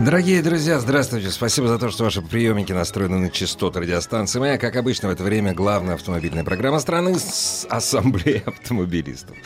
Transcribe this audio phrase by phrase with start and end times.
[0.00, 1.28] Дорогие друзья, здравствуйте.
[1.28, 4.56] Спасибо за то, что ваши приемники настроены на частоты радиостанции «Моя».
[4.56, 9.36] Как обычно, в это время главная автомобильная программа страны с Ассамблеей автомобилистов.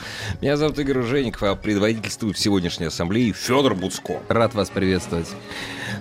[0.42, 4.20] Меня зовут Игорь Ужеников, а предводительствует сегодняшней ассамблее Федор Буцко.
[4.28, 5.28] Рад вас приветствовать.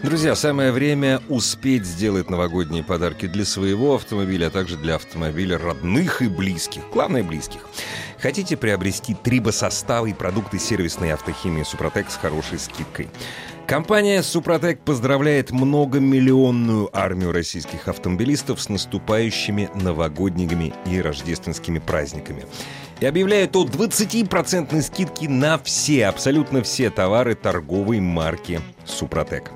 [0.04, 6.22] Друзья, самое время успеть сделать новогодние подарки для своего автомобиля, а также для автомобиля родных
[6.22, 6.82] и близких.
[6.92, 7.62] Главное, близких.
[8.20, 13.10] Хотите приобрести трибосоставы и продукты сервисной автохимии «Супротек» с хорошей скидкой?
[13.68, 22.46] Компания «Супротек» поздравляет многомиллионную армию российских автомобилистов с наступающими новогодними и рождественскими праздниками.
[23.00, 29.52] И объявляет о 20% скидке на все, абсолютно все товары торговой марки «Супротек».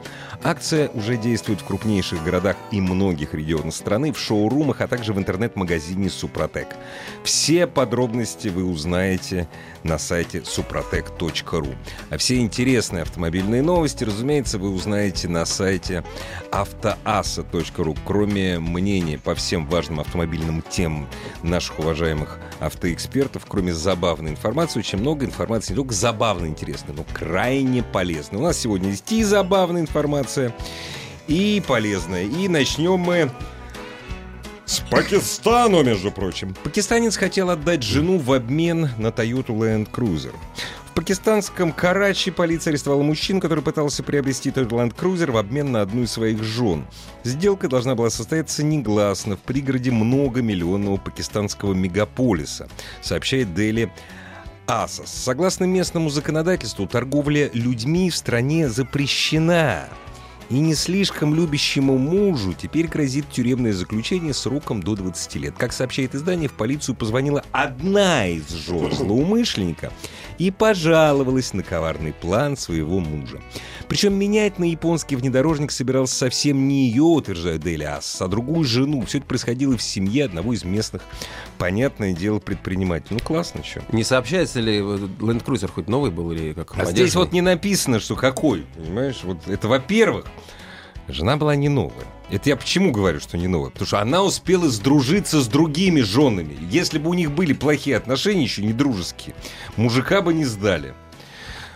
[0.46, 5.18] Акция уже действует в крупнейших городах и многих регионах страны, в шоурумах, а также в
[5.18, 6.68] интернет-магазине «Супротек».
[7.24, 9.48] Все подробности вы узнаете
[9.82, 11.76] на сайте suprotec.ru.
[12.12, 16.04] А все интересные автомобильные новости, разумеется, вы узнаете на сайте
[16.52, 17.96] автоаса.ру.
[18.06, 21.08] Кроме мнений по всем важным автомобильным темам
[21.42, 27.82] наших уважаемых автоэкспертов, кроме забавной информации, очень много информации, не только забавно интересной, но крайне
[27.82, 28.40] полезной.
[28.40, 30.35] У нас сегодня есть и забавная информация,
[31.28, 32.24] и полезная.
[32.24, 33.30] И начнем мы
[34.66, 36.56] с Пакистана, между прочим.
[36.64, 40.34] Пакистанец хотел отдать жену в обмен на Toyota Land Cruiser.
[40.90, 45.82] В пакистанском Карачи полиция арестовала мужчину, который пытался приобрести Toyota Land Cruiser в обмен на
[45.82, 46.88] одну из своих жен.
[47.24, 52.68] Сделка должна была состояться негласно в пригороде многомиллионного пакистанского мегаполиса,
[53.02, 53.92] сообщает Дели
[54.68, 55.10] Асос.
[55.10, 59.90] Согласно местному законодательству, торговля людьми в стране запрещена.
[60.50, 65.56] И не слишком любящему мужу теперь грозит тюремное заключение сроком до 20 лет.
[65.58, 69.92] Как сообщает издание, в полицию позвонила одна из жен злоумышленника
[70.38, 73.42] и пожаловалась на коварный план своего мужа.
[73.88, 79.02] Причем менять на японский внедорожник собирался совсем не ее, утверждает Дели Ас, а другую жену.
[79.06, 81.04] Все это происходило в семье одного из местных,
[81.58, 83.18] понятное дело, предпринимателей.
[83.20, 83.82] Ну, классно, что.
[83.92, 88.00] Не сообщается ли Land Cruiser хоть новый был или как А здесь вот не написано,
[88.00, 89.20] что какой, понимаешь?
[89.24, 90.26] Вот это во-первых.
[91.08, 92.06] Жена была не новая.
[92.30, 93.70] Это я почему говорю, что не новая?
[93.70, 96.58] Потому что она успела сдружиться с другими женами.
[96.72, 99.36] Если бы у них были плохие отношения, еще не дружеские,
[99.78, 100.96] мужика бы не сдали.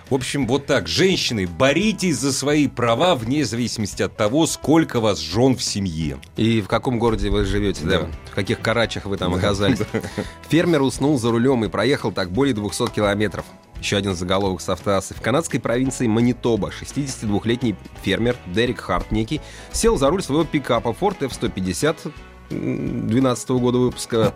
[0.09, 0.88] В общем, вот так.
[0.88, 6.18] Женщины, боритесь за свои права вне зависимости от того, сколько вас жен в семье.
[6.35, 8.01] И в каком городе вы живете, да?
[8.01, 8.07] да?
[8.31, 9.79] В каких карачах вы там оказались.
[10.50, 13.45] Фермер уснул за рулем и проехал так более 200 километров.
[13.79, 15.13] Еще один заголовок с автоассы.
[15.13, 19.40] В канадской провинции Манитоба 62-летний фермер Дерек Харт некий
[19.72, 22.12] сел за руль своего пикапа Ford F-150
[22.49, 24.33] 2012 года выпуска.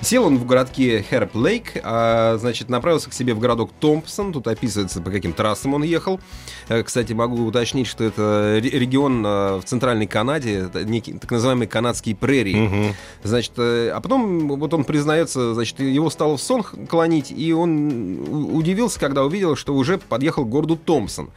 [0.00, 4.32] Сел он в городке Херп Лейк, а, значит, направился к себе в городок Томпсон.
[4.32, 6.20] Тут описывается, по каким трассам он ехал.
[6.68, 12.16] Э, кстати, могу уточнить, что это регион э, в центральной Канаде, некий, так называемые канадские
[12.16, 12.66] прерии.
[12.66, 12.96] Угу.
[13.22, 18.26] Значит, э, а потом вот он признается, значит, его стало в сон клонить, и он
[18.52, 21.30] удивился, когда увидел, что уже подъехал к городу Томпсон.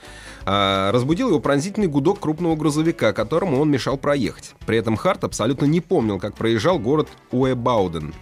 [0.46, 4.54] А, разбудил его пронзительный гудок крупного грузовика, которому он мешал проехать.
[4.66, 8.14] При этом Харт абсолютно не помнил, как проезжал город Уэбауден.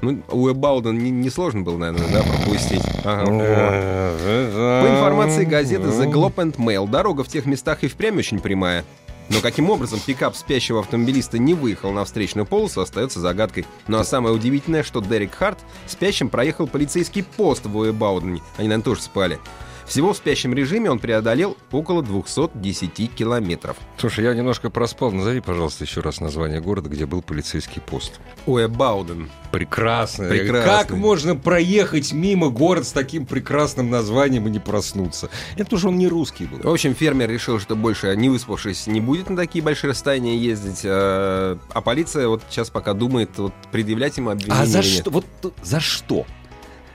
[0.00, 2.82] Ну, Уэбауден не, не сложно было, наверное, да, пропустить.
[3.04, 3.26] Ага.
[3.26, 8.84] По информации газеты The Globe and Mail, дорога в тех местах и впрямь очень прямая.
[9.28, 13.66] Но каким образом пикап спящего автомобилиста не выехал на встречную полосу, остается загадкой.
[13.86, 18.40] Ну а самое удивительное, что Дерек Харт спящим проехал полицейский пост в Уэбаудене.
[18.56, 19.38] Они, наверное, тоже спали.
[19.88, 23.78] Всего в спящем режиме он преодолел около 210 километров.
[23.96, 25.12] Слушай, я немножко проспал.
[25.12, 28.20] Назови, пожалуйста, еще раз название города, где был полицейский пост.
[28.44, 29.30] Уэбауден.
[29.50, 30.28] Прекрасно.
[30.28, 30.62] Прекрасно.
[30.62, 35.30] Как можно проехать мимо город с таким прекрасным названием и не проснуться?
[35.54, 36.58] Это потому что он не русский был.
[36.58, 40.82] В общем, фермер решил, что больше не выспавшись не будет на такие большие расстояния ездить.
[40.84, 44.62] А, а полиция вот сейчас пока думает вот, предъявлять ему обвинение.
[44.62, 45.10] А за что?
[45.10, 45.24] Вот
[45.62, 46.26] за что?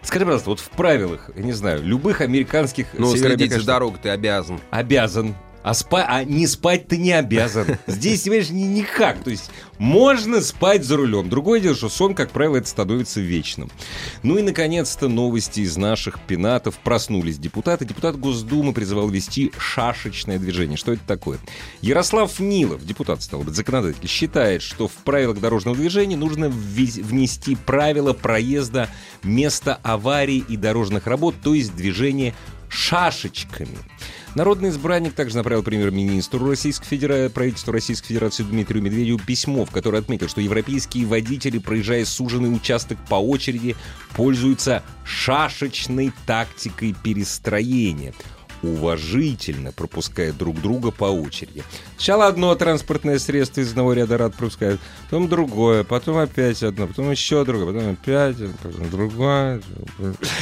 [0.03, 2.87] Скажи, пожалуйста, вот в правилах, я не знаю, любых американских...
[2.93, 4.59] Ну, следить за дорогой ты обязан.
[4.69, 5.35] Обязан.
[5.63, 6.05] А, спа...
[6.07, 7.77] а не спать ты не обязан.
[7.87, 9.23] Здесь, понимаешь, ни, никак.
[9.23, 11.29] То есть можно спать за рулем.
[11.29, 13.71] Другое дело, что сон, как правило, это становится вечным.
[14.21, 16.77] Ну и, наконец-то, новости из наших пенатов.
[16.79, 17.85] Проснулись депутаты.
[17.85, 20.77] Депутат Госдумы призывал вести шашечное движение.
[20.77, 21.39] Что это такое?
[21.81, 28.13] Ярослав Нилов, депутат, стал быть, законодатель, считает, что в правилах дорожного движения нужно внести правила
[28.13, 28.89] проезда
[29.23, 32.33] места аварий и дорожных работ, то есть движение
[32.73, 33.77] шашечками.
[34.35, 39.99] Народный избранник также направил премьер-министру Российской Федерации, правительству Российской Федерации Дмитрию Медведеву письмо, в которое
[39.99, 43.75] отметил, что европейские водители, проезжая суженный участок по очереди,
[44.15, 48.13] пользуются шашечной тактикой перестроения
[48.63, 51.63] уважительно пропуская друг друга по очереди.
[51.97, 57.11] Сначала одно транспортное средство из одного ряда рад пропускают, потом другое, потом опять одно, потом
[57.11, 59.61] еще другое, потом опять, потом другое.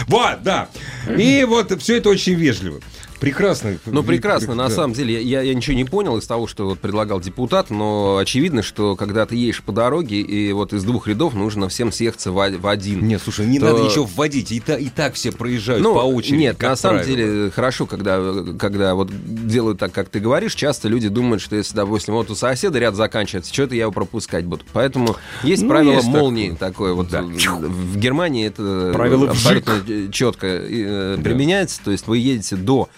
[0.07, 0.69] Вот, да.
[1.17, 2.79] И вот все это очень вежливо.
[3.21, 3.77] Прекрасно.
[3.85, 4.55] Ну, прекрасно.
[4.55, 4.73] На да.
[4.73, 8.63] самом деле, я, я ничего не понял из того, что вот предлагал депутат, но очевидно,
[8.63, 12.57] что когда ты едешь по дороге, и вот из двух рядов нужно всем съехаться в,
[12.57, 13.07] в один.
[13.07, 13.65] Нет, слушай, не то...
[13.67, 16.41] надо ничего вводить, и, та, и так все проезжают ну, по очереди.
[16.41, 19.11] Нет, на самом деле, хорошо, когда, когда вот
[19.45, 22.95] делают так, как ты говоришь, часто люди думают, что если, допустим, вот у соседа ряд
[22.95, 24.63] заканчивается, что-то я его пропускать буду.
[24.73, 26.91] Поэтому есть ну, правило есть молнии такое.
[26.91, 27.21] такое вот да.
[27.21, 30.11] В Германии это Правило абсолютно вжик.
[30.11, 32.89] четко э, применяется, то есть вы едете до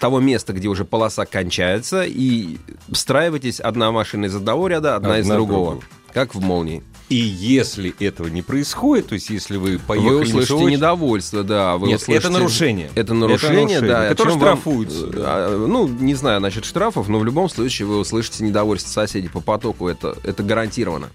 [0.00, 2.58] того места, где уже полоса кончается, и
[2.90, 5.48] встраивайтесь одна машина из одного ряда, одна, одна из другого.
[5.48, 5.82] другого.
[6.12, 6.82] Как в молнии.
[7.08, 10.10] И если этого не происходит, то есть если вы поехали...
[10.10, 10.76] Вы услышите очень...
[10.76, 11.78] недовольство, да.
[11.78, 12.26] Вы Нет, услышите...
[12.26, 12.90] это нарушение.
[12.94, 14.08] Это нарушение, это нарушение да.
[14.08, 15.06] Которое штрафуется.
[15.06, 15.10] Вам...
[15.12, 15.48] Да.
[15.48, 19.88] Ну, не знаю насчет штрафов, но в любом случае вы услышите недовольство соседей по потоку.
[19.88, 21.08] Это, это гарантированно.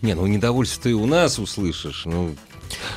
[0.00, 2.04] Не, ну недовольство ты у нас услышишь.
[2.06, 2.34] Ну,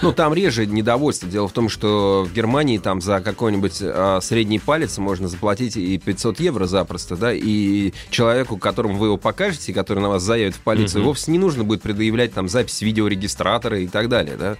[0.01, 1.29] ну, там реже недовольство.
[1.29, 5.97] Дело в том, что в Германии там за какой-нибудь а, средний палец можно заплатить и
[5.97, 10.59] 500 евро запросто, да, и человеку, которому вы его покажете, который на вас заявит в
[10.59, 11.09] полицию, угу.
[11.09, 14.57] вовсе не нужно будет предъявлять там запись видеорегистратора и так далее, да.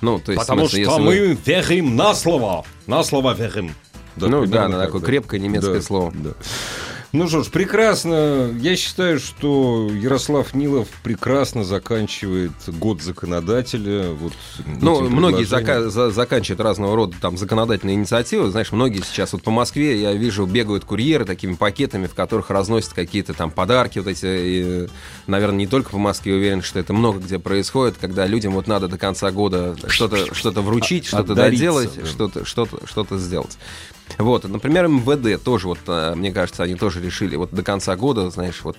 [0.00, 1.38] Ну, то есть, Потому смысле, что мы вы...
[1.44, 2.64] верим на слово.
[2.86, 3.74] На слово верим.
[4.16, 6.12] Да, ну да, на такое крепкое немецкое да, слово.
[6.14, 6.30] Да.
[7.12, 8.50] Ну что ж, прекрасно.
[8.58, 14.10] Я считаю, что Ярослав Нилов прекрасно заканчивает год законодателя.
[14.10, 14.32] Вот
[14.80, 18.50] ну, многие зака- за- заканчивают разного рода там законодательные инициативы.
[18.50, 22.92] Знаешь, многие сейчас вот по Москве я вижу бегают курьеры такими пакетами, в которых разносят
[22.92, 24.26] какие-то там подарки вот эти.
[24.26, 24.88] И,
[25.26, 28.88] наверное, не только по Москве, уверен, что это много где происходит, когда людям вот надо
[28.88, 32.06] до конца года что-то что-то вручить, что-то доделать, да.
[32.06, 33.56] что-то что-то что-то сделать.
[34.18, 38.30] Вот, например, МВД тоже, вот, э, мне кажется, они тоже решили вот до конца года,
[38.30, 38.76] знаешь, вот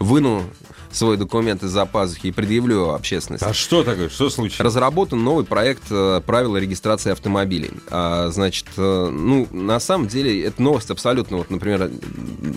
[0.00, 0.42] выну
[0.90, 3.44] свой документ из-за пазухи и предъявлю общественности.
[3.44, 4.08] А что такое?
[4.08, 4.60] Что случилось?
[4.60, 7.70] Разработан новый проект э, правила регистрации автомобилей.
[7.90, 11.90] А, значит, э, ну, на самом деле, эта новость абсолютно, вот, например,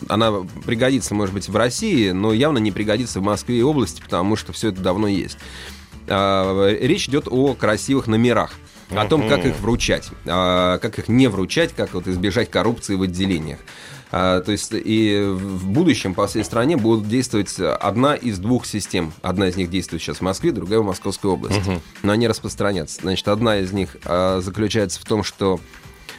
[0.07, 0.31] она
[0.66, 4.54] пригодится, может быть, в России, но явно не пригодится в Москве и области, потому что
[4.54, 5.38] все это давно есть.
[6.07, 8.54] А, речь идет о красивых номерах
[8.91, 13.03] о том, как их вручать, а, как их не вручать, как вот избежать коррупции в
[13.03, 13.59] отделениях.
[14.12, 19.13] А, то есть и в будущем по всей стране будут действовать одна из двух систем.
[19.21, 21.59] Одна из них действует сейчас в Москве, другая в Московской области.
[21.59, 21.81] Угу.
[22.03, 23.01] Но они распространятся.
[23.01, 25.59] Значит, одна из них а, заключается в том, что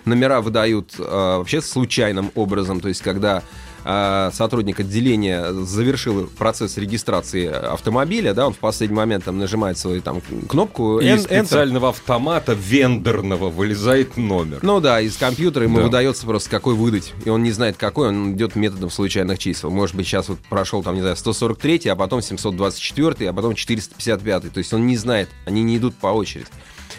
[0.04, 3.42] номера выдают вообще случайным образом, то есть когда
[3.82, 10.20] сотрудник отделения завершил процесс регистрации автомобиля, да, он в последний момент там нажимает свою там
[10.48, 11.00] кнопку.
[11.00, 14.58] И из специального автомата вендорного вылезает номер.
[14.62, 15.84] Ну да, из компьютера ему да.
[15.84, 17.12] выдается просто какой выдать.
[17.24, 19.70] И он не знает какой, он идет методом случайных чисел.
[19.70, 24.52] Может быть, сейчас вот прошел там, не знаю, 143, а потом 724, а потом 455.
[24.52, 26.46] То есть он не знает, они не идут по очереди.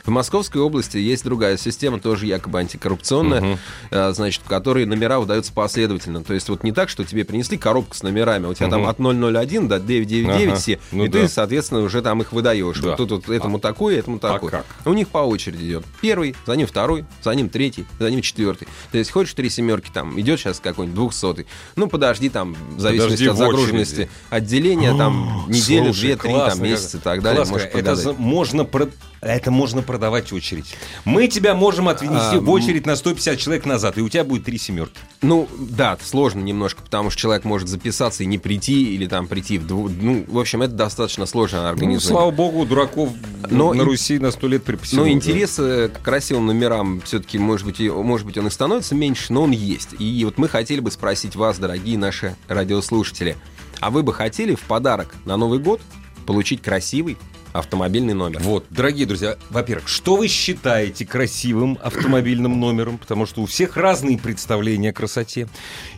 [0.05, 4.13] В Московской области есть другая система, тоже якобы антикоррупционная, угу.
[4.13, 6.23] значит, в которой номера выдаются последовательно.
[6.23, 8.75] То есть вот не так, что тебе принесли коробку с номерами, у тебя угу.
[8.75, 10.55] там от 001 до 999 ага.
[10.55, 11.19] все, ну и да.
[11.19, 12.79] ты, соответственно, уже там их выдаешь.
[12.79, 12.89] Да.
[12.89, 14.49] Вот тут вот этому а, такой, этому такой.
[14.49, 14.65] А как?
[14.85, 15.85] У них по очереди идет.
[16.01, 18.67] Первый, за ним второй, за ним третий, за ним четвертый.
[18.91, 21.45] То есть хочешь три семерки, там идет сейчас какой-нибудь двухсотый.
[21.75, 26.95] Ну, подожди там, в зависимости подожди от загруженности отделения, там неделю, две, три, там месяц
[26.95, 27.45] и так далее.
[27.73, 28.87] Это можно про
[29.21, 30.75] это можно продавать очередь.
[31.05, 34.45] Мы тебя можем отвести а, в очередь на 150 человек назад, и у тебя будет
[34.45, 34.97] три семерки.
[35.21, 39.59] Ну, да, сложно немножко, потому что человек может записаться и не прийти, или там прийти
[39.59, 39.91] в двух...
[39.91, 42.03] Ну, в общем, это достаточно сложно организовать.
[42.03, 43.09] Ну, слава богу, дураков
[43.51, 45.01] но на Руси на сто лет припасено.
[45.01, 45.89] Но интерес да.
[45.89, 49.89] к красивым номерам все-таки, может быть, может быть, он и становится меньше, но он есть.
[49.99, 53.37] И вот мы хотели бы спросить вас, дорогие наши радиослушатели,
[53.79, 55.81] а вы бы хотели в подарок на Новый год
[56.25, 57.17] получить красивый,
[57.53, 58.39] автомобильный номер.
[58.41, 62.97] Вот, дорогие друзья, во-первых, что вы считаете красивым автомобильным номером?
[62.97, 65.47] Потому что у всех разные представления о красоте.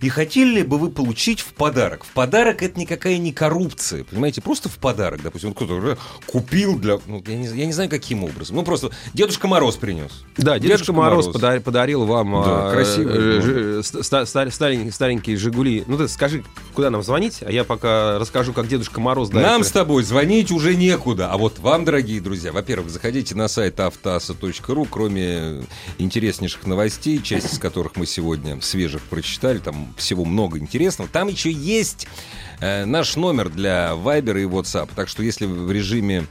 [0.01, 2.03] И хотели ли бы вы получить в подарок?
[2.03, 4.41] В подарок это никакая не коррупция, понимаете?
[4.41, 6.99] Просто в подарок, допустим, кто-то купил для...
[7.05, 8.55] Ну, я, не, я не знаю, каким образом.
[8.55, 10.23] Ну, просто Дедушка Мороз принес.
[10.37, 15.37] Да, Дедушка, Дедушка Мороз, Мороз подарил, подарил вам да, а, красивый, э, ста, старенькие, старенькие
[15.37, 15.83] «Жигули».
[15.87, 16.43] Ну, ты скажи,
[16.73, 19.31] куда нам звонить, а я пока расскажу, как Дедушка Мороз...
[19.31, 23.77] Нам с тобой звонить уже некуда, а вот вам, дорогие друзья, во-первых, заходите на сайт
[23.77, 25.63] автоаса.ру, кроме
[25.97, 31.09] интереснейших новостей, часть из которых мы сегодня свежих прочитали, там всего много интересного.
[31.09, 32.07] Там еще есть
[32.61, 34.91] э, наш номер для Viber и WhatsApp.
[34.95, 36.27] Так что если в режиме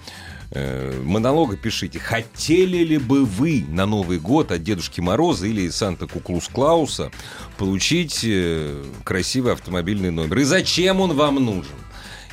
[0.51, 6.07] э, монолога пишите, хотели ли бы вы на Новый год от Дедушки Мороза или Санта
[6.07, 7.11] Куклус Клауса
[7.59, 10.39] получить э, красивый автомобильный номер?
[10.39, 11.77] И зачем он вам нужен?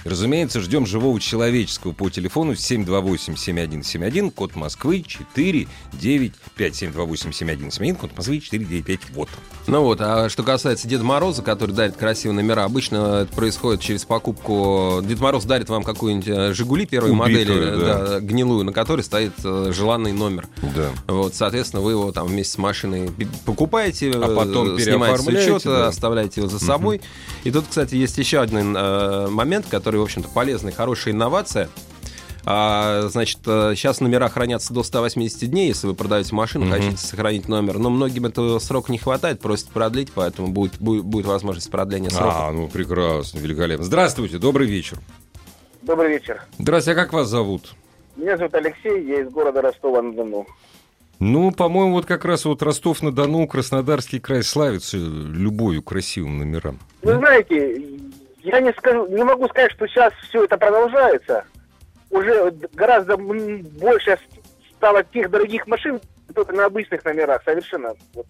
[0.04, 6.74] Разумеется, ждем живого человеческого по телефону 728-7171, код Москвы 495.
[6.74, 9.00] 728-7171, код Москвы 495.
[9.14, 9.30] Вот.
[9.68, 14.06] Ну вот, а что касается Деда Мороза, который дарит красивые номера, обычно это происходит через
[14.06, 15.02] покупку...
[15.04, 18.08] Дед Мороз дарит вам какую-нибудь э, «Жигули» первой Убитую, модели, да.
[18.08, 20.48] Да, гнилую, на которой стоит э, желанный номер.
[20.76, 20.90] Да.
[21.08, 23.12] Вот, соответственно, вы его там вместе с машиной
[23.46, 25.88] покупаете, а потом э, снимаете с учета, да.
[25.88, 26.98] оставляете его за собой.
[26.98, 27.06] Угу.
[27.46, 31.68] И тут, кстати, есть еще один э, момент, который который, в общем-то, полезная, хорошая инновация.
[32.46, 36.72] А, значит, сейчас э, номера хранятся до 180 дней, если вы продаете машину, mm-hmm.
[36.72, 37.80] хотите сохранить номер.
[37.80, 42.50] Но многим этого срока не хватает, просят продлить, поэтому будет, будет, будет возможность продления срока.
[42.50, 43.84] А, ну прекрасно, великолепно.
[43.84, 45.00] Здравствуйте, добрый вечер.
[45.82, 46.44] Добрый вечер.
[46.60, 47.74] Здравствуйте, а как вас зовут?
[48.16, 50.46] Меня зовут Алексей, я из города Ростова-на-Дону.
[51.18, 56.78] Ну, по-моему, вот как раз вот Ростов-на-Дону, Краснодарский край славится любовью красивым номерам.
[57.02, 57.82] Вы знаете,
[58.42, 61.44] я не, скажу, не могу сказать, что сейчас все это продолжается.
[62.10, 64.18] Уже гораздо больше
[64.76, 66.00] стало тех дорогих машин,
[66.34, 68.26] только на обычных номерах, совершенно вот,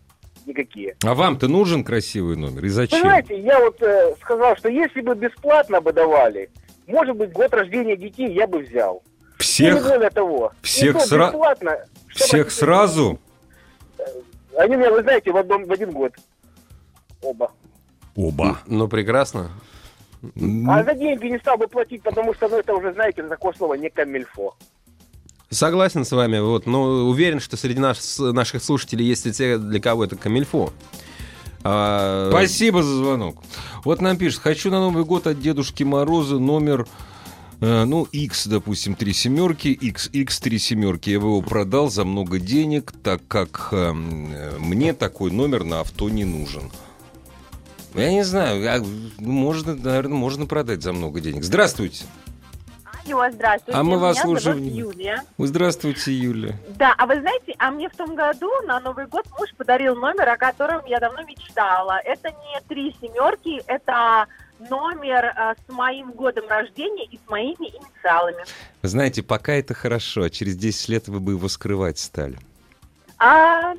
[0.46, 0.96] никакие.
[1.04, 2.66] А вам-то нужен красивый номер?
[2.66, 3.00] И зачем?
[3.00, 6.50] Вы знаете, я вот э, сказал, что если бы бесплатно бы давали,
[6.88, 9.04] может быть, год рождения детей я бы взял.
[9.38, 9.76] Всех?
[9.76, 10.52] Ну, не более того.
[10.62, 11.34] Всех, сра...
[12.10, 13.20] Всех сразу?
[14.58, 16.14] Они меня, вы знаете, в, одном, в один год.
[17.22, 17.52] Оба.
[18.16, 18.60] Оба.
[18.66, 19.52] Ну, прекрасно.
[20.68, 23.76] А за деньги не стал бы платить, потому что, ну, это уже, знаете, такое слово
[23.76, 24.56] не камильфо.
[25.50, 29.80] Согласен с вами, вот, но уверен, что среди нас, наших слушателей есть и те, для
[29.80, 30.72] кого это камильфо.
[31.64, 32.30] А...
[32.30, 33.42] Спасибо за звонок.
[33.84, 36.88] Вот нам пишет, хочу на Новый год от Дедушки Мороза номер
[37.62, 41.10] э, ну, X, допустим, три семерки, XX три семерки.
[41.10, 46.26] Я его продал за много денег, так как э, мне такой номер на авто не
[46.26, 46.72] нужен.
[47.94, 48.86] Я не знаю,
[49.18, 51.44] можно, наверное, можно продать за много денег.
[51.44, 52.06] Здравствуйте.
[53.06, 53.80] Алло, здравствуйте.
[53.80, 54.52] А мы вас Меня уже...
[54.52, 55.24] Юлия.
[55.38, 56.56] Здравствуйте, Юля.
[56.78, 60.30] Да, а вы знаете, а мне в том году на Новый год муж подарил номер,
[60.30, 62.00] о котором я давно мечтала.
[62.04, 64.28] Это не три семерки, это
[64.60, 68.44] номер э, с моим годом рождения и с моими инициалами.
[68.82, 72.38] Вы знаете, пока это хорошо, а через 10 лет вы бы его скрывать стали.
[73.18, 73.74] А,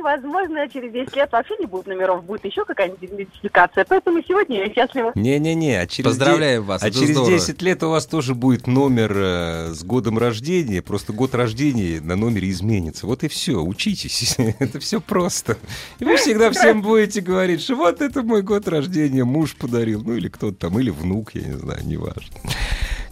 [0.00, 3.84] возможно, через 10 лет вообще не будет номеров, будет еще какая-нибудь идентификация.
[3.88, 5.12] Поэтому сегодня я счастлива.
[5.14, 6.82] Не-не-не, а через Поздравляем 10, вас.
[6.82, 7.30] А через здорово.
[7.30, 10.82] 10 лет у вас тоже будет номер э, с годом рождения.
[10.82, 13.06] Просто год рождения на номере изменится.
[13.06, 13.62] Вот и все.
[13.62, 14.36] Учитесь.
[14.58, 15.56] это все просто.
[15.98, 20.02] И вы всегда всем будете говорить, что вот это мой год рождения, муж подарил.
[20.04, 22.34] Ну или кто-то там, или внук, я не знаю, неважно.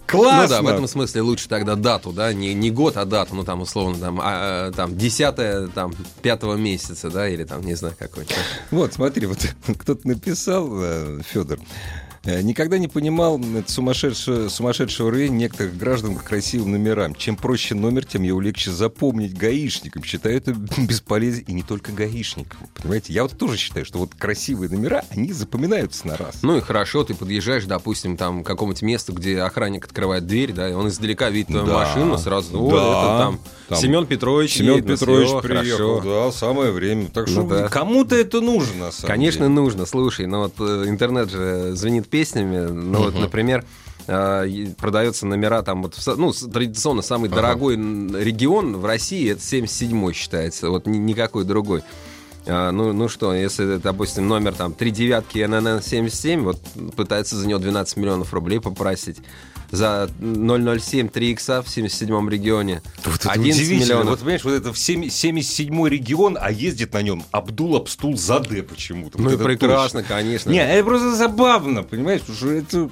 [0.08, 0.42] Классно!
[0.42, 3.44] Ну да, в этом смысле лучше тогда дату, да, не, не год, а дату, ну
[3.44, 8.34] там условно там, а, там 10 там, пятого месяца, да, или там, не знаю, какой-то.
[8.70, 9.38] Вот, смотри, вот
[9.78, 12.07] кто-то написал, э, Федор, Э,
[12.42, 17.14] никогда не понимал сумасшедшего, сумасшедшего рвения некоторых граждан к красивым номерам.
[17.14, 20.02] Чем проще номер, тем его легче запомнить гаишникам.
[20.04, 21.42] Считаю это бесполезно.
[21.46, 22.60] И не только гаишникам.
[22.74, 26.42] Понимаете, я вот тоже считаю, что вот красивые номера, они запоминаются на раз.
[26.42, 30.68] Ну и хорошо, ты подъезжаешь, допустим, там к какому-то месту, где охранник открывает дверь, да,
[30.68, 31.72] и он издалека видит твою да.
[31.72, 32.76] машину, сразу, да.
[32.76, 34.54] это там, там Семен Петрович.
[34.54, 36.26] Семен Петрович все, приехал, хорошо.
[36.26, 37.08] да, самое время.
[37.08, 37.68] Так что ну, да.
[37.68, 39.50] кому-то это нужно, на самом Конечно, деле.
[39.50, 39.86] нужно.
[39.86, 42.66] Слушай, ну вот э, интернет же звенит песнями.
[42.68, 43.64] Ну, вот, например,
[44.08, 44.44] а,
[44.78, 47.36] продается номера там вот ну традиционно самый ага.
[47.36, 51.82] дорогой регион в России это 77 считается вот никакой другой
[52.46, 56.58] а, ну, ну что, если, допустим, номер там 3 девятки ННН 77, вот
[56.96, 59.18] пытается за него 12 миллионов рублей попросить
[59.70, 62.82] за 007 3 икса в 77-м регионе.
[63.04, 64.10] Вот 11 миллионов.
[64.10, 69.20] Вот понимаешь, вот это 77-й регион, а ездит на нем Абдул Абстул Заде почему-то.
[69.20, 70.16] Ну вот и прекрасно, точно.
[70.16, 70.50] конечно.
[70.50, 72.90] Не, это просто забавно, понимаешь, потому что это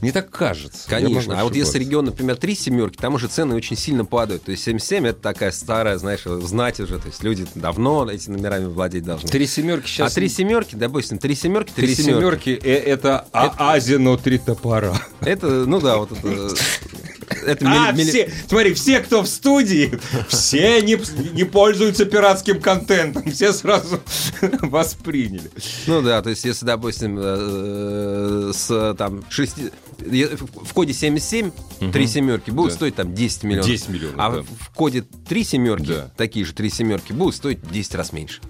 [0.00, 0.88] Мне так кажется.
[0.88, 1.40] Конечно.
[1.40, 4.44] А вот если регион, например, три семерки, там уже цены очень сильно падают.
[4.44, 6.98] То есть 77 это такая старая, знаешь, знать уже.
[6.98, 9.28] То есть люди давно этими номерами владеть должны.
[9.28, 10.12] Три семерки сейчас...
[10.12, 12.50] А три семерки, допустим, три семерки, Три три семерки.
[12.50, 14.94] э, это, а- Азино три топора.
[15.20, 16.54] Это, ну да, вот это.
[17.46, 20.98] Это А, мили- все, смотри, все, кто в студии, все не,
[21.34, 24.00] не пользуются пиратским контентом, все сразу
[24.60, 25.50] восприняли.
[25.86, 29.54] Ну да, то есть если, допустим, э, с там 6...
[29.98, 31.50] В коде 77
[31.92, 32.76] три семерки будут Да.
[32.76, 33.66] стоить там 10 миллионов.
[33.66, 34.42] 10 миллионов, А да.
[34.42, 36.10] в коде три семерки, Да.
[36.16, 38.40] такие же три семерки, будут стоить 10 раз меньше.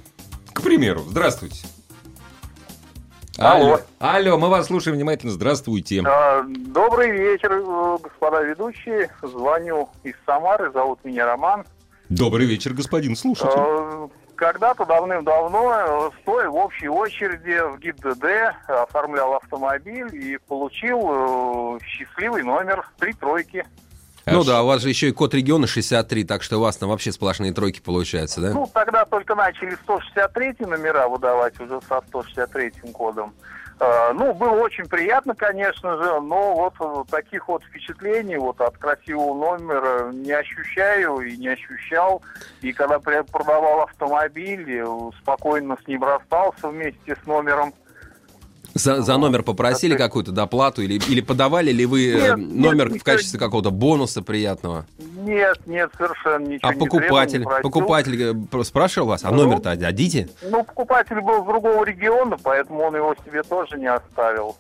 [0.52, 1.57] К примеру, здравствуйте.
[3.38, 3.81] Алло.
[3.99, 5.33] Алло, мы вас слушаем внимательно.
[5.33, 6.03] Здравствуйте.
[6.07, 9.11] А, Добрый вечер, э, господа ведущие.
[9.23, 11.64] Звоню из Самары, зовут меня Роман.
[12.09, 13.50] Добрый вечер, господин слушатель.
[13.57, 18.25] Э, Когда-то давным-давно, стоя в общей очереди в ГИБДД,
[18.69, 23.64] оформлял автомобиль и получил э, счастливый номер три тройки.
[24.26, 26.76] Ну Аж- да, у вас же еще и код региона 63, так что у вас
[26.76, 28.50] там вообще сплошные тройки получаются, да?
[28.52, 33.35] Ну, тогда только начали 163 номера выдавать уже со 163 кодом.
[33.81, 38.78] Э, Ну, было очень приятно, конечно же, но вот э, таких вот впечатлений вот от
[38.78, 42.23] красивого номера не ощущаю и не ощущал.
[42.62, 44.87] И когда продавал автомобиль, э,
[45.21, 47.75] спокойно с ним расстался вместе с номером.
[48.75, 52.90] За, за номер попросили это- какую-то доплату или, или подавали ли вы э, Нет, номер
[52.90, 54.85] нет, в качестве какого-то бонуса приятного?
[55.16, 59.45] Нет, нет, совершенно ничего А не покупатель, требовал, не покупатель э, спрашивал вас, а Ну.
[59.45, 60.28] номер-то отдадите?
[60.43, 64.57] Ну, покупатель был с другого региона, поэтому он его себе тоже не оставил.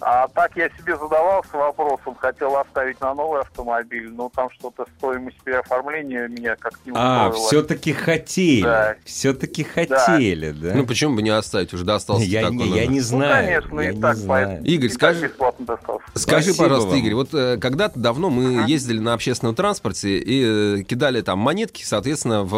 [0.00, 5.38] А так я себе задавался вопросом, хотел оставить на новый автомобиль, но там что-то стоимость
[5.42, 7.48] переоформления меня как не А, устроила.
[7.48, 8.62] все-таки хотели.
[8.62, 8.94] Да.
[9.04, 10.74] Все-таки хотели, да?
[10.74, 13.44] Ну почему бы не оставить, уже достался я, такой не, я не Ну, знаю.
[13.46, 14.64] конечно, я и не так, знаю.
[14.64, 16.04] Игорь, и скажи- бесплатно достался.
[16.14, 16.98] Скажи, Спасибо пожалуйста, вам.
[17.00, 21.82] Игорь, вот э, когда-то давно мы ездили на общественном транспорте и э, кидали там монетки,
[21.84, 22.54] соответственно, в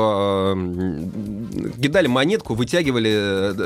[0.56, 3.11] э, кидали монетку, вытягивали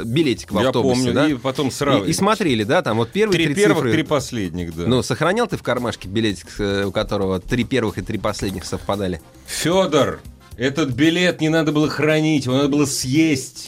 [0.03, 1.27] э, билетик в Я автобусе, помню, да?
[1.29, 2.05] и потом И- сразу.
[2.05, 3.93] и, смотрели, да, там вот первые три три, первых, цифры.
[3.93, 4.85] три последних, да.
[4.87, 9.21] Ну, сохранял ты в кармашке билетик, э, у которого три первых и три последних совпадали?
[9.47, 10.21] Федор,
[10.57, 13.67] этот билет не надо было хранить, его надо было съесть.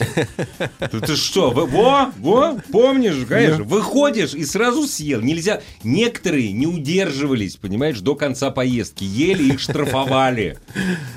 [0.79, 5.19] Ты, что, во, во, помнишь, конечно, выходишь и сразу съел.
[5.21, 10.57] Нельзя, некоторые не удерживались, понимаешь, до конца поездки, ели их штрафовали.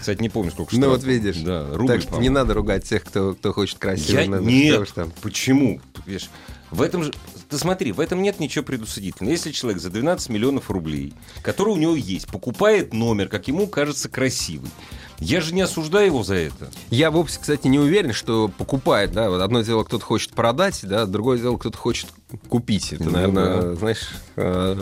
[0.00, 1.04] Кстати, не помню, сколько Ну штрафов.
[1.04, 1.36] вот видишь.
[1.36, 4.18] Да, рубль, так что не надо ругать тех, кто, кто хочет красиво.
[4.18, 4.26] Я...
[4.26, 4.88] Нет,
[5.22, 5.80] почему?
[6.04, 6.30] Видишь,
[6.72, 7.12] в этом же...
[7.50, 9.32] Ты смотри, в этом нет ничего предусудительного.
[9.32, 14.08] Если человек за 12 миллионов рублей, который у него есть, покупает номер, как ему кажется,
[14.08, 14.70] красивый,
[15.18, 16.70] я же не осуждаю его за это.
[16.90, 19.12] Я вовсе, кстати, не уверен, что покупает.
[19.12, 19.28] Да?
[19.30, 22.06] Вот одно дело, кто-то хочет продать, да, другое дело, кто-то хочет
[22.48, 22.92] купить.
[22.92, 23.74] Это, Ну наверное, да.
[23.74, 24.80] знаешь, э,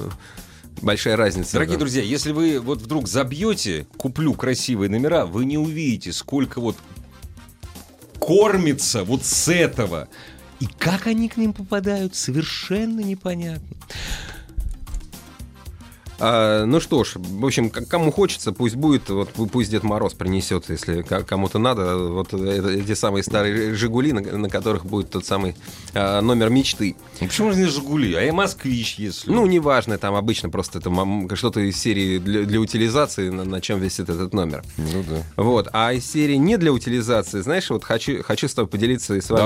[0.82, 1.54] большая разница.
[1.54, 1.80] Дорогие да.
[1.80, 6.76] друзья, если вы вот вдруг забьете «куплю красивые номера», вы не увидите, сколько вот
[8.20, 10.08] кормится вот с этого.
[10.60, 13.76] И как они к ним попадают, совершенно непонятно.
[16.20, 20.14] А, ну что ж, в общем, кому хочется, пусть будет, вот пу- пусть Дед Мороз
[20.14, 25.24] принесет, если кому-то надо, вот это- эти самые старые «Жигули», на, на которых будет тот
[25.24, 25.54] самый
[25.94, 26.96] а, номер мечты.
[27.20, 29.30] Ну, почему же не «Жигули», а я «Москвич», если...
[29.30, 30.90] Ну, неважно, там обычно просто это
[31.36, 34.64] что-то из серии для, для утилизации, на, на чем висит этот номер.
[34.76, 35.22] ну да.
[35.36, 35.68] Вот.
[35.72, 39.30] А из серии не для утилизации, знаешь, вот хочу, хочу с тобой поделиться и с
[39.30, 39.38] вами,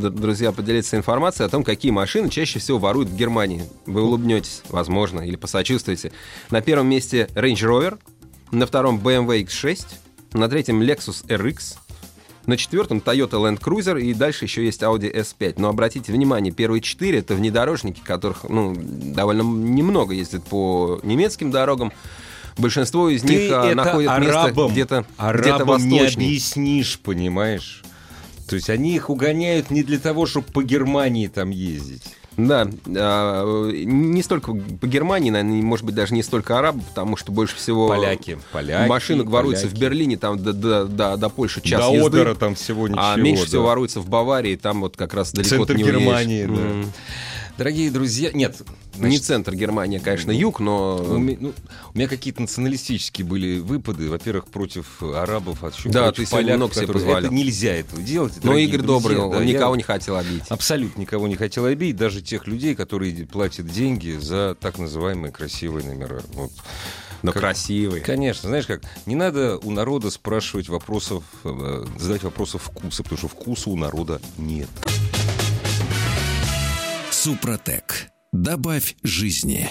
[0.00, 0.10] Давай.
[0.10, 3.62] друзья, поделиться информацией о том, какие машины чаще всего воруют в Германии.
[3.86, 6.07] Вы улыбнетесь, возможно, или посочувствуете.
[6.50, 7.98] На первом месте Range Rover,
[8.50, 9.84] на втором BMW X6,
[10.32, 11.76] на третьем Lexus RX,
[12.46, 15.54] на четвертом Toyota Land Cruiser и дальше еще есть Audi S5.
[15.58, 21.92] Но обратите внимание, первые четыре это внедорожники, которых ну, довольно немного ездят по немецким дорогам.
[22.56, 26.28] Большинство из Ты них а, это находят место где-то где арабам не восточнее.
[26.28, 27.84] объяснишь, понимаешь?
[28.48, 32.16] То есть они их угоняют не для того, чтобы по Германии там ездить.
[32.38, 37.32] Да, а, не столько по Германии, наверное, может быть, даже не столько арабы, потому что
[37.32, 39.82] больше всего Поляки, поляки, машины воруются в поляки.
[39.82, 42.20] Берлине, там до, до, до, до Польши час До езды.
[42.20, 43.02] Одера там всего ничего.
[43.02, 43.48] а меньше да.
[43.48, 46.00] всего воруются в Баварии, там вот как раз далеко Центр не уедешь.
[46.00, 46.62] Германии, да.
[46.62, 46.92] М.
[47.58, 48.56] Дорогие друзья, нет,
[48.94, 51.18] не значит, центр Германии, а, конечно, юг, у, но...
[51.18, 51.54] меня, ну,
[51.92, 56.74] у меня какие-то националистические были выпады, во-первых, против арабов, а еще Да, ты поляков, много
[56.74, 57.18] себе позволил.
[57.18, 58.34] Это нельзя этого делать.
[58.44, 60.44] Но Игорь друзья, добрый, да, он я никого не хотел обидеть.
[60.50, 65.84] Абсолютно никого не хотел обидеть, даже тех людей, которые платят деньги за так называемые красивые
[65.84, 66.22] номера.
[66.34, 66.52] Вот.
[67.22, 68.02] Но Как- красивый.
[68.02, 73.26] Конечно, знаешь как, не надо у народа спрашивать вопросов, э, задать вопросов вкуса, потому что
[73.26, 74.68] вкуса у народа нет.
[77.28, 78.08] Супротек.
[78.32, 79.68] Добавь жизни.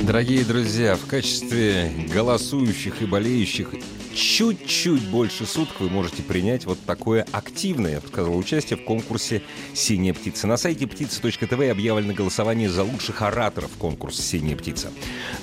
[0.00, 3.74] Дорогие друзья, в качестве голосующих и болеющих
[4.16, 9.42] чуть-чуть больше суток вы можете принять вот такое активное, я бы сказал, участие в конкурсе
[9.74, 10.46] «Синяя птица».
[10.46, 14.90] На сайте птица.тв объявлено голосование за лучших ораторов конкурса «Синяя птица».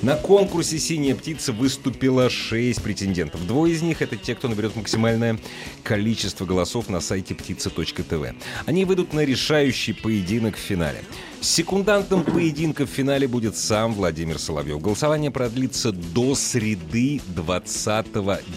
[0.01, 3.45] На конкурсе «Синяя птица» выступило 6 претендентов.
[3.45, 5.39] Двое из них— это те, кто наберет максимальное
[5.83, 8.35] количество голосов на сайте птица.тв.
[8.65, 11.03] Они выйдут на решающий поединок в финале.
[11.43, 14.79] Секундантом поединка в финале будет сам Владимир Соловьев.
[14.79, 18.05] Голосование продлится до среды 20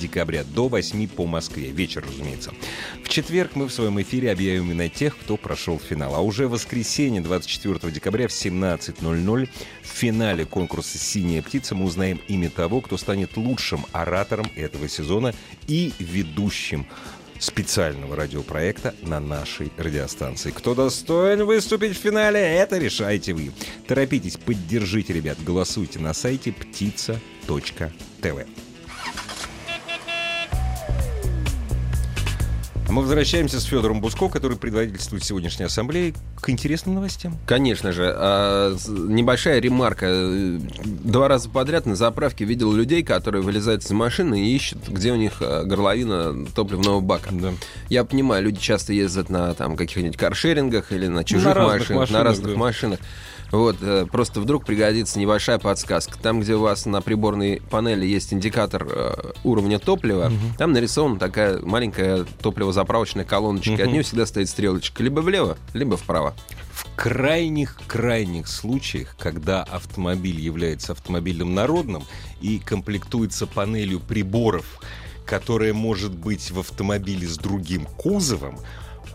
[0.01, 1.73] декабря, до 8 по Москве.
[1.73, 2.53] Вечер, разумеется.
[3.03, 6.15] В четверг мы в своем эфире объявим имена тех, кто прошел финал.
[6.15, 9.49] А уже в воскресенье, 24 декабря в 17.00
[9.83, 15.35] в финале конкурса «Синяя птица» мы узнаем имя того, кто станет лучшим оратором этого сезона
[15.67, 16.87] и ведущим
[17.41, 20.51] специального радиопроекта на нашей радиостанции.
[20.51, 23.53] Кто достоин выступить в финале, это решайте вы.
[23.87, 28.66] Торопитесь, поддержите ребят, голосуйте на сайте птица.тв.
[32.97, 37.37] Мы возвращаемся с Федором Буско, который предводительствует сегодняшней ассамблее, к интересным новостям.
[37.45, 38.11] Конечно же.
[38.11, 40.59] А, небольшая ремарка.
[40.83, 45.17] Два раза подряд на заправке видел людей, которые вылезают из машины и ищут, где у
[45.17, 47.29] них а, горловина топливного бака.
[47.33, 47.53] Да.
[47.91, 52.11] Я понимаю, люди часто ездят на там, каких-нибудь каршерингах или на чужих разных машинах, машинах,
[52.19, 52.59] на разных да.
[52.59, 53.01] машинах.
[53.53, 56.19] Вот, э, просто вдруг пригодится небольшая подсказка.
[56.19, 61.61] Там, где у вас на приборной панели есть индикатор э, уровня топлива, там нарисована такая
[61.61, 63.73] маленькая топливозаправочная колоночка.
[63.73, 66.35] и От нее всегда стоит стрелочка либо влево, либо вправо.
[66.73, 72.05] В крайних-крайних случаях, когда автомобиль является автомобилем народным
[72.41, 74.81] и комплектуется панелью приборов,
[75.25, 78.59] которая может быть в автомобиле с другим кузовом,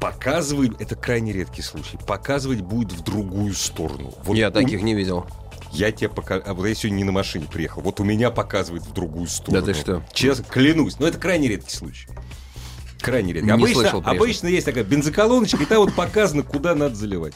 [0.01, 4.13] показывает, это крайне редкий случай, показывать будет в другую сторону.
[4.25, 5.27] Вот Я у- таких не видел.
[5.71, 6.35] Я тебе пока...
[6.35, 7.81] А вот я сегодня не на машине приехал.
[7.81, 9.63] Вот у меня показывает в другую сторону.
[9.63, 10.03] ты что?
[10.11, 10.99] Честно, клянусь.
[10.99, 12.09] Но это крайне редкий случай.
[12.99, 13.45] Крайне редкий.
[13.45, 17.35] Не обычно, слышал обычно есть такая бензоколоночка, и там вот показано, куда надо заливать.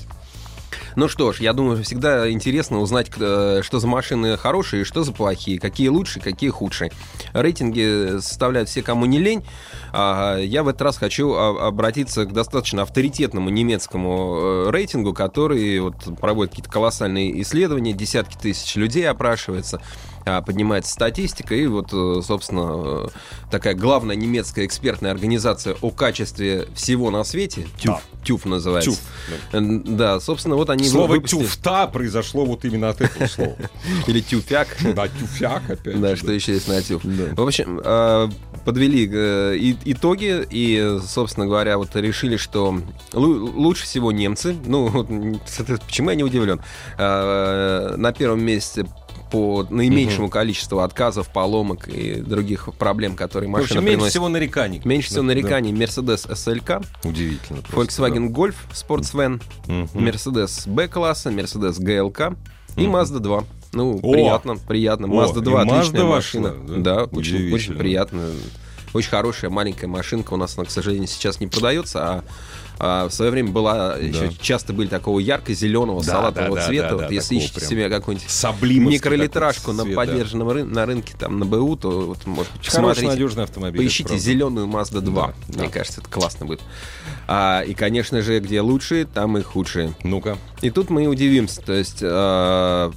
[0.96, 5.12] Ну что ж, я думаю, всегда интересно узнать, э, что за машины хорошие что за
[5.12, 6.92] плохие, какие лучшие, какие худшие.
[7.34, 9.44] Рейтинги составляют все, кому не лень.
[9.92, 15.96] А Я в этот раз хочу обратиться к достаточно авторитетному немецкому э, рейтингу, который вот
[16.20, 19.82] проводит какие-то колоссальные исследования, десятки тысяч людей опрашивается,
[20.26, 23.08] поднимается статистика, и вот, э, собственно, э,
[23.52, 28.92] такая главная немецкая экспертная организация о качестве всего на свете, ТЮФ, ТЮФ называется.
[29.52, 33.56] ТЮФ, Да, собственно, вот они Слово выпустили- «тюфта» произошло вот именно от этого слова.
[34.08, 34.68] Или тюфяк.
[34.96, 36.02] Да, тюфяк опять.
[36.02, 37.02] Да, что еще есть на тюф.
[37.04, 37.36] Да.
[37.36, 38.30] В общем, э,
[38.66, 42.80] подвели э, итоги и, собственно говоря, вот решили, что
[43.14, 44.56] лу- лучше всего немцы.
[44.66, 44.90] Ну,
[45.86, 46.62] почему я не удивлен?
[46.98, 48.86] Э, На первом месте
[49.36, 54.12] по наименьшему количеству отказов, поломок и других проблем, которые В машина общем, меньше приносит.
[54.12, 54.82] всего нареканий.
[54.86, 56.66] Меньше всего Да, нареканий Mercedes SLK,
[57.04, 57.10] да.
[57.10, 57.62] Удивительно.
[57.62, 59.74] просто, Volkswagen Golf Sportsvan, да.
[59.74, 60.08] Мгм.
[60.08, 62.36] Mercedes B-класса, Mercedes GLK
[62.78, 62.86] и.
[62.86, 63.44] Mazda 2.
[63.74, 64.12] Ну, О!
[64.14, 65.08] приятно, приятно.
[65.08, 66.50] Mazda 2 и отличная Mazda машина.
[66.54, 66.96] вошла, да?
[66.96, 68.30] Да, очень, очень приятно.
[68.94, 70.34] Очень хорошая маленькая машинка.
[70.34, 72.24] У нас она, к сожалению, сейчас не продается, а,
[72.80, 76.90] а в свое время была, еще часто были такого ярко-зеленого Да, салатового да, да, цвета.
[76.90, 80.02] да, вот да, если ищете прям себе какую-нибудь микролитражку на цвет, да.
[80.06, 83.08] поддержанном рын- на рынке, там, на БУ, то вот, может быть, посмотрите.
[83.08, 83.82] надежный автомобиль.
[83.82, 85.28] Поищите зеленую Mazda 2.
[85.28, 85.70] Да, Мне да.
[85.70, 86.62] кажется, это классно будет.
[87.28, 89.94] А, и, конечно же, где лучшие, там и худшие.
[90.04, 90.38] Ну-ка.
[90.62, 91.62] И тут мы удивимся.
[91.62, 92.92] То есть, э,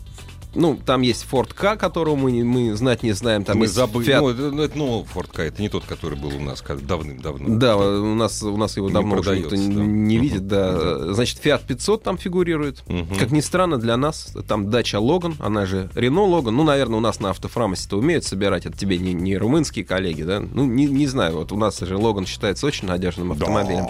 [0.58, 3.44] ну, там есть Ford K, которого мы, не- мы знать не знаем.
[3.44, 4.08] Там Мы забыли.
[4.08, 6.62] Fiat- Ну, это, ну, это новый Ford Ka, это не тот, который был у нас
[6.62, 7.56] давным-давно.
[7.58, 9.80] Да, у нас, у нас его Не давно уже никто не, да.
[9.82, 11.12] не видит, да.
[11.14, 12.82] Значит, Fiat 500 там фигурирует.
[12.88, 13.16] Мгм.
[13.18, 16.56] Как ни странно для нас, там дача Логан, она же Рено Логан.
[16.56, 20.40] Ну, наверное, у нас на автофрамосе-то умеют собирать, это тебе не, не румынские коллеги, да?
[20.40, 23.86] Ну, не, не знаю, вот у нас же Логан считается очень надежным автомобилем.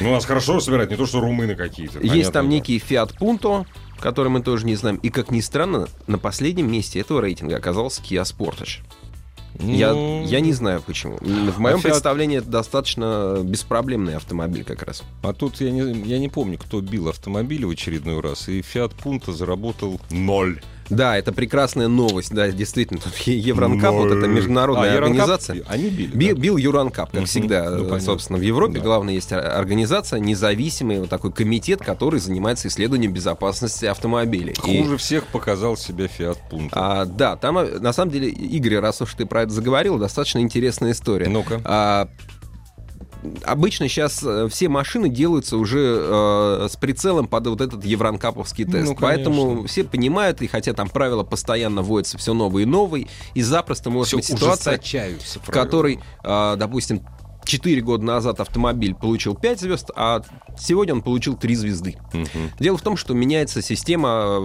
[0.00, 1.98] Ну, у нас хорошо собирать, не то, что румыны какие-то.
[2.00, 2.52] Есть понятно, там да.
[2.52, 3.66] некий Fiat Punto,
[4.00, 4.96] который мы тоже не знаем.
[4.96, 8.80] И, как ни странно, на последнем месте этого рейтинга оказался Kia Sportage.
[9.58, 11.16] Я, Ну, я не знаю почему.
[11.20, 15.02] В моем Fiat- представлении это достаточно беспроблемный автомобиль как раз.
[15.22, 18.92] А тут я не, я не помню, кто бил автомобиль в очередной раз, и Fiat
[19.02, 20.60] Punto заработал ноль.
[20.88, 23.00] Да, это прекрасная новость, да, действительно.
[23.00, 24.28] Тут Евронкап, вот эта Ноль.
[24.30, 25.62] международная А, организация.
[25.66, 26.16] Они били.
[26.16, 26.40] Би- да?
[26.40, 27.26] Бил Юранкап, как Мгм.
[27.26, 28.78] всегда, Ну, собственно, в Европе.
[28.78, 28.84] Да.
[28.84, 34.54] Главное, есть организация, независимый вот такой комитет, который занимается исследованием безопасности автомобилей.
[34.66, 36.68] И- Хуже всех показал себя Fiat Punto.
[36.72, 40.38] А, да, там, э, на самом деле, Игорь, раз уж ты про это заговорил, достаточно
[40.38, 41.28] интересная история.
[41.28, 41.60] Ну-ка.
[41.64, 42.08] А,
[43.44, 48.88] обычно сейчас э, все машины делаются уже э, с прицелом под вот этот евронкаповский тест.
[48.88, 53.42] Ну, Поэтому все понимают, и хотя там правила постоянно вводятся все новые и новые, и
[53.42, 54.80] запросто может Все быть ситуация,
[55.42, 57.02] в которой, э, допустим,
[57.46, 60.22] 4 года назад автомобиль получил 5 звезд, а
[60.58, 61.96] сегодня он получил 3 звезды.
[62.12, 62.50] Мгм.
[62.58, 64.40] Дело в том, что меняется система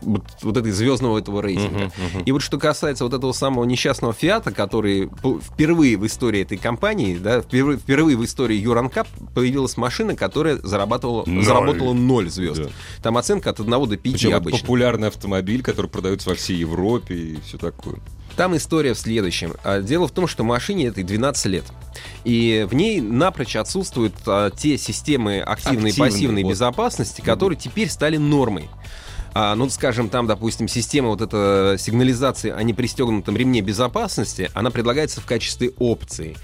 [0.00, 1.84] вот, вот этой звездного этого рейтинга.
[1.84, 2.22] Мгм, мгм.
[2.24, 5.10] И вот что касается вот этого самого несчастного Фиата, который
[5.52, 11.24] впервые в истории этой компании, да, впервые, впервые в истории Юранкап появилась машина, которая зарабатывала,
[11.26, 11.44] Ноль.
[11.44, 12.62] заработала 0 звезд.
[12.62, 12.68] Да.
[13.02, 14.60] Там оценка от 1 до 5 Причем это обычно.
[14.60, 17.96] популярный автомобиль, который продается во всей Европе и все такое.
[18.36, 19.54] Там история в следующем.
[19.62, 21.64] А, Дело в том, что машине этой 12 лет.
[22.24, 26.50] И в ней напрочь отсутствуют а, те системы активной и пассивной вот.
[26.50, 28.68] безопасности, которые теперь стали нормой.
[29.34, 35.20] А, ну, скажем, там, допустим, система вот эта сигнализации о непристегнутом ремне безопасности, она предлагается
[35.20, 36.36] в качестве опции.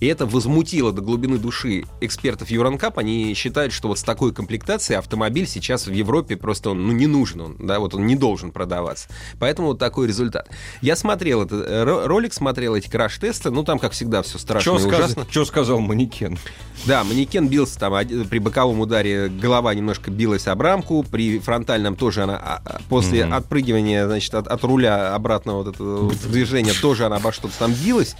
[0.00, 2.98] И это возмутило до глубины души экспертов Евронкап.
[2.98, 7.06] Они считают, что вот с такой комплектацией автомобиль сейчас в Европе просто он, ну, не
[7.06, 7.40] нужен.
[7.40, 9.08] Он, да, вот он не должен продаваться.
[9.38, 10.48] Поэтому вот такой результат.
[10.80, 13.50] Я смотрел этот э, ро- ролик, смотрел эти краш-тесты.
[13.50, 15.24] Ну, там, как всегда, все страшно Что и ужасно.
[15.24, 16.38] сказал, сказал манекен?
[16.84, 17.94] Да, манекен бился там
[18.28, 23.24] при боковом ударе, голова немножко билась об рамку, при фронтальном тоже она а, а, после
[23.24, 23.34] Мгм.
[23.34, 27.72] отпрыгивания, значит, от, от руля обратного вот этого вот движения тоже она обо что-то там
[27.72, 28.14] билась.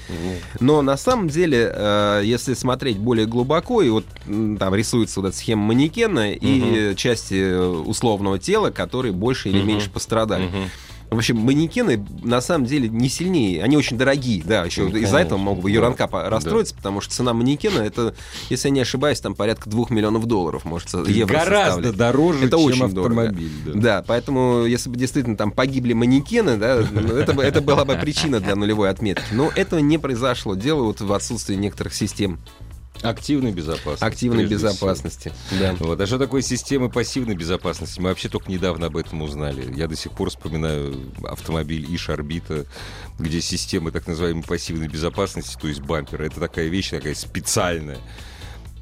[0.60, 5.36] Но на самом деле, э, если смотреть более глубоко, и вот там рисуется вот эта
[5.36, 7.54] схема манекена и части
[7.86, 9.66] условного тела, которые больше или Мгм.
[9.68, 10.46] меньше пострадали.
[10.46, 10.70] Мгм.
[11.10, 13.62] В общем, манекены на самом деле не сильнее.
[13.62, 14.64] Они очень дорогие, да.
[14.64, 15.74] Еще Ну, из-за этого мог бы да.
[15.76, 18.14] Юранкап расстроиться, потому что цена манекена это,
[18.50, 22.66] если я не ошибаюсь, там порядка двух миллионов долларов может евро Гораздо дороже, Это чем
[22.66, 23.22] очень дорого.
[23.22, 23.50] автомобиль.
[23.64, 23.72] да.
[23.74, 28.40] Да, поэтому если бы действительно там погибли манекены, да, ну, это, это была бы причина
[28.40, 29.24] для нулевой отметки.
[29.32, 30.54] Но этого не произошло.
[30.54, 32.40] Дело вот в отсутствии некоторых систем
[33.02, 34.04] Активной безопасности.
[34.04, 34.58] активной всего.
[34.58, 35.32] безопасности.
[35.58, 35.74] Да.
[35.78, 36.00] Вот.
[36.00, 38.00] А что такое система пассивной безопасности?
[38.00, 39.72] Мы вообще только недавно об этом узнали.
[39.76, 42.66] Я до сих пор вспоминаю автомобиль Иш Орбита,
[43.18, 47.98] где система так называемой пассивной безопасности, то есть бампера, это такая вещь, такая специальная,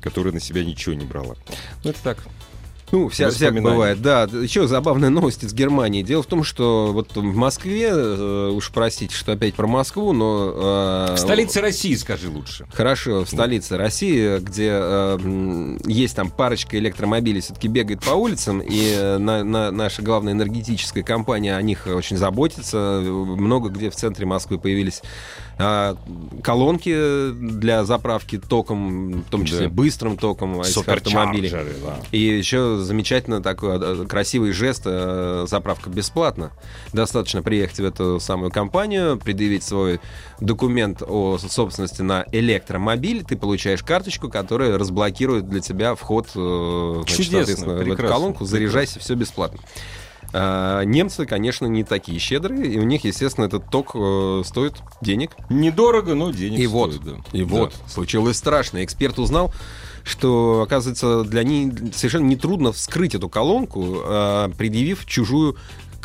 [0.03, 1.37] которая на себя ничего не брала.
[1.83, 2.19] Ну, это так.
[2.95, 4.01] Ну, вся, всяк бывает.
[4.01, 6.03] Да, еще забавная новость из Германии.
[6.03, 11.09] Дело в том, что вот в Москве, э, уж простите, что опять про Москву, но...
[11.11, 12.67] э, В столице России, скажи лучше.
[12.73, 18.95] Хорошо, в столице России, где э, есть там парочка электромобилей, все-таки бегает по улицам, и
[18.97, 23.01] э, на- на- наша главная энергетическая компания о них очень заботится.
[23.05, 25.03] Много где в центре Москвы появились
[25.59, 25.97] а,
[26.43, 29.75] колонки для заправки током, в том числе Да.
[29.75, 31.51] быстрым током этих автомобилей.
[31.51, 31.97] Да.
[32.13, 36.53] И еще замечательно такой э, красивый жест, э, заправка бесплатно.
[36.93, 40.01] Достаточно приехать в эту самую компанию, предъявить свой
[40.41, 47.17] документ о собственности на электромобиль, ты получаешь карточку, которая разблокирует для тебя вход э, значит,
[47.17, 49.61] Чудесно, соответственно, в эту колонку, заряжайся, все бесплатно.
[50.37, 55.31] А, Немцы, конечно, не такие щедрые, и у них, естественно, этот ток э, стоит денег.
[55.49, 57.39] Недорого, но денег И стоит, вот, да.
[57.39, 57.49] и Да.
[57.49, 58.85] вот, случилось страшно.
[58.85, 59.55] Эксперт узнал,
[60.05, 65.57] что, оказывается, для них совершенно нетрудно вскрыть эту колонку, а, предъявив чужую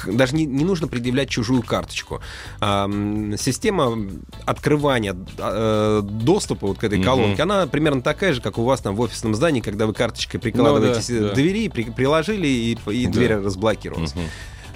[0.07, 2.21] даже не, не нужно предъявлять чужую карточку.
[2.61, 2.89] А,
[3.37, 3.97] система
[4.45, 7.05] открывания а, э, доступа вот к этой Мгм.
[7.05, 10.39] колонке, она примерно такая же, как у вас там в офисном здании, когда вы карточкой
[10.39, 11.35] прикладываете Ну да, к да.
[11.35, 13.11] двери, при- приложили, и, и Да.
[13.11, 14.15] дверь разблокировалась.
[14.15, 14.23] Мгм.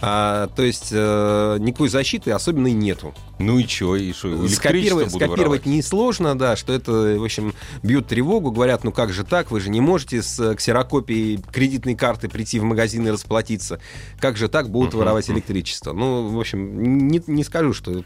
[0.05, 3.13] А, то есть э, никакой защиты особенной нету.
[3.39, 8.51] Ну и что, и что, Скопировать, скопировать несложно, да, что это, в общем, бьют тревогу,
[8.51, 12.59] говорят, ну как же так, вы же не можете с э, ксерокопией кредитной карты прийти
[12.59, 13.79] в магазин и расплатиться.
[14.19, 15.37] Как же так будут Мгм, воровать мгм.
[15.37, 15.93] электричество?
[15.93, 18.03] Ну, в общем, не, не скажу, что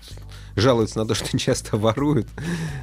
[0.55, 2.27] жалуются на то, что часто воруют.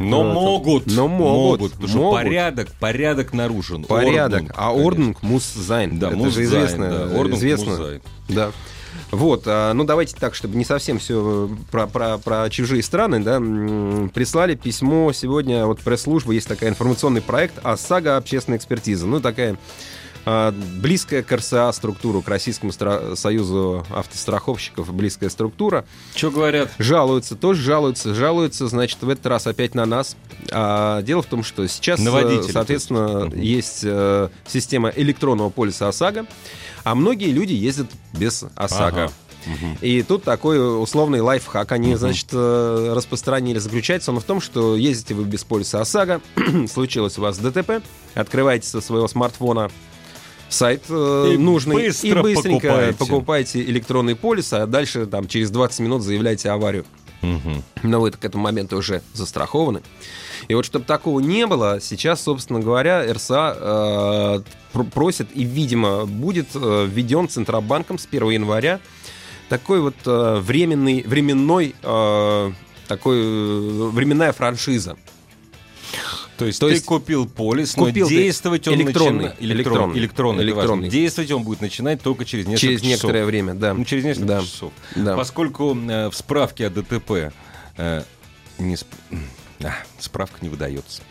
[0.01, 0.35] Но Вот.
[0.35, 0.87] могут.
[0.89, 2.19] Но могут, Потому что могут.
[2.21, 3.85] порядок, порядок нарушен.
[3.85, 4.41] Порядок.
[4.41, 4.87] Ordnung, а конечно.
[4.89, 6.01] Ordnung muss sein.
[6.01, 6.91] Да, это же известно.
[6.91, 8.01] да, Ordnung известно.
[8.29, 8.51] Да.
[9.11, 13.39] Вот, а, ну давайте так, чтобы не совсем все про, про, про чужие страны, да,
[14.13, 19.07] прислали письмо сегодня, вот пресс-служба, есть такой информационный проект ОСАГО «Общественная экспертиза».
[19.07, 19.57] Ну, такая
[20.25, 25.85] близкая к РСА структуру, к Российскому стра- союзу автостраховщиков, близкая структура.
[26.15, 26.71] Что говорят?
[26.79, 30.17] Жалуются, тоже жалуются, жалуются, значит, в этот раз опять на нас.
[30.51, 33.65] А, дело в том, что сейчас, э, водителя, соответственно, есть.
[33.65, 36.27] Есть э, система электронного полиса ОСАГО,
[36.85, 39.05] а многие люди ездят без ОСАГО.
[39.05, 39.13] Ага.
[39.83, 43.59] И тут такой условный лайфхак они, значит, э, распространили.
[43.59, 46.21] Заключается он в том, что ездите вы без полиса ОСАГО,
[46.73, 47.83] случилось у вас ДТП,
[48.15, 49.71] открываете со своего смартфона
[50.49, 52.99] сайт э, И нужный быстро и быстренько покупаете.
[52.99, 56.85] покупаете электронный полис, а дальше там через 20 минут заявляете аварию.
[57.23, 57.63] Мгм.
[57.83, 59.81] но вы к этому моменту уже застрахованы.
[60.49, 64.41] И вот чтобы такого не было, сейчас, собственно говоря, РСА э,
[64.75, 68.79] пр- просит и, видимо, будет э, введен Центробанком с 1 января
[69.49, 72.53] такой вот э, временный, временной, э,
[72.89, 74.97] такой э, временная франшиза.
[76.37, 79.99] То есть То ты есть купил полис, но купил ты действовать он электронный, начина- электронный,
[79.99, 80.51] электронный, важно.
[80.61, 80.89] электронный.
[80.89, 82.91] Действовать он будет начинать только через несколько через часов.
[82.93, 83.75] некоторое время, да.
[83.75, 84.41] Ну, через несколько Да.
[84.43, 84.73] часов.
[84.97, 85.17] Да.
[85.17, 87.33] Поскольку э, в справке о ДТП
[87.77, 88.03] э,
[88.59, 88.87] не сп-
[89.63, 91.03] а, справка не выдается.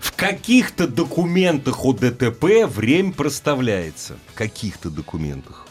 [0.00, 4.16] В каких-то документах о ДТП время проставляется.
[4.28, 5.66] В каких-то документах.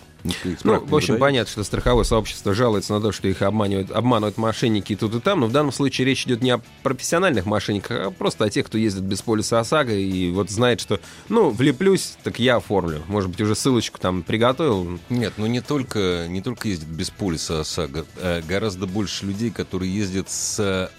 [0.63, 4.93] Ну, в общем, понятно, что страховое сообщество жалуется на то, что их обманывают, обманывают мошенники
[4.93, 8.11] и тут и там, но в данном случае речь идет не о профессиональных мошенниках, а
[8.11, 12.39] просто о тех, кто ездит без полиса ОСАГО и вот знает, что, ну, влеплюсь, так
[12.39, 13.01] я оформлю.
[13.07, 14.99] Может быть, уже ссылочку там приготовил.
[15.09, 19.93] Нет, ну не только, не только ездят без полиса ОСАГО, а гораздо больше людей, которые
[19.93, 20.91] ездят с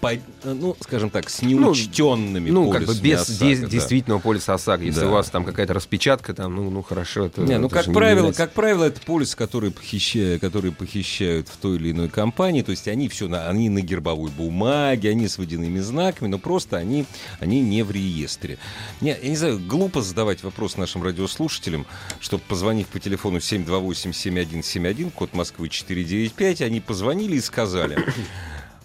[0.00, 3.66] по- ну, скажем так, с неучтенными Ну, как бы без ОСАГО, де- да.
[3.68, 4.84] действительного полиса ОСАГО.
[4.84, 5.08] Если Да.
[5.08, 7.94] у вас там какая-то распечатка, там, ну, ну хорошо, это Не, ну это как не
[7.94, 12.62] правило, является- как правило, это полис, который похищают, которые похищают в той или иной компании.
[12.62, 16.76] То есть они все, на, они на гербовой бумаге, они с водяными знаками, но просто
[16.76, 17.04] они,
[17.40, 18.58] они не в реестре.
[19.00, 21.86] Не, я не знаю, глупо задавать вопрос нашим радиослушателям,
[22.20, 27.98] чтобы позвонив по телефону 728-7171, код Москвы 495, они позвонили и сказали.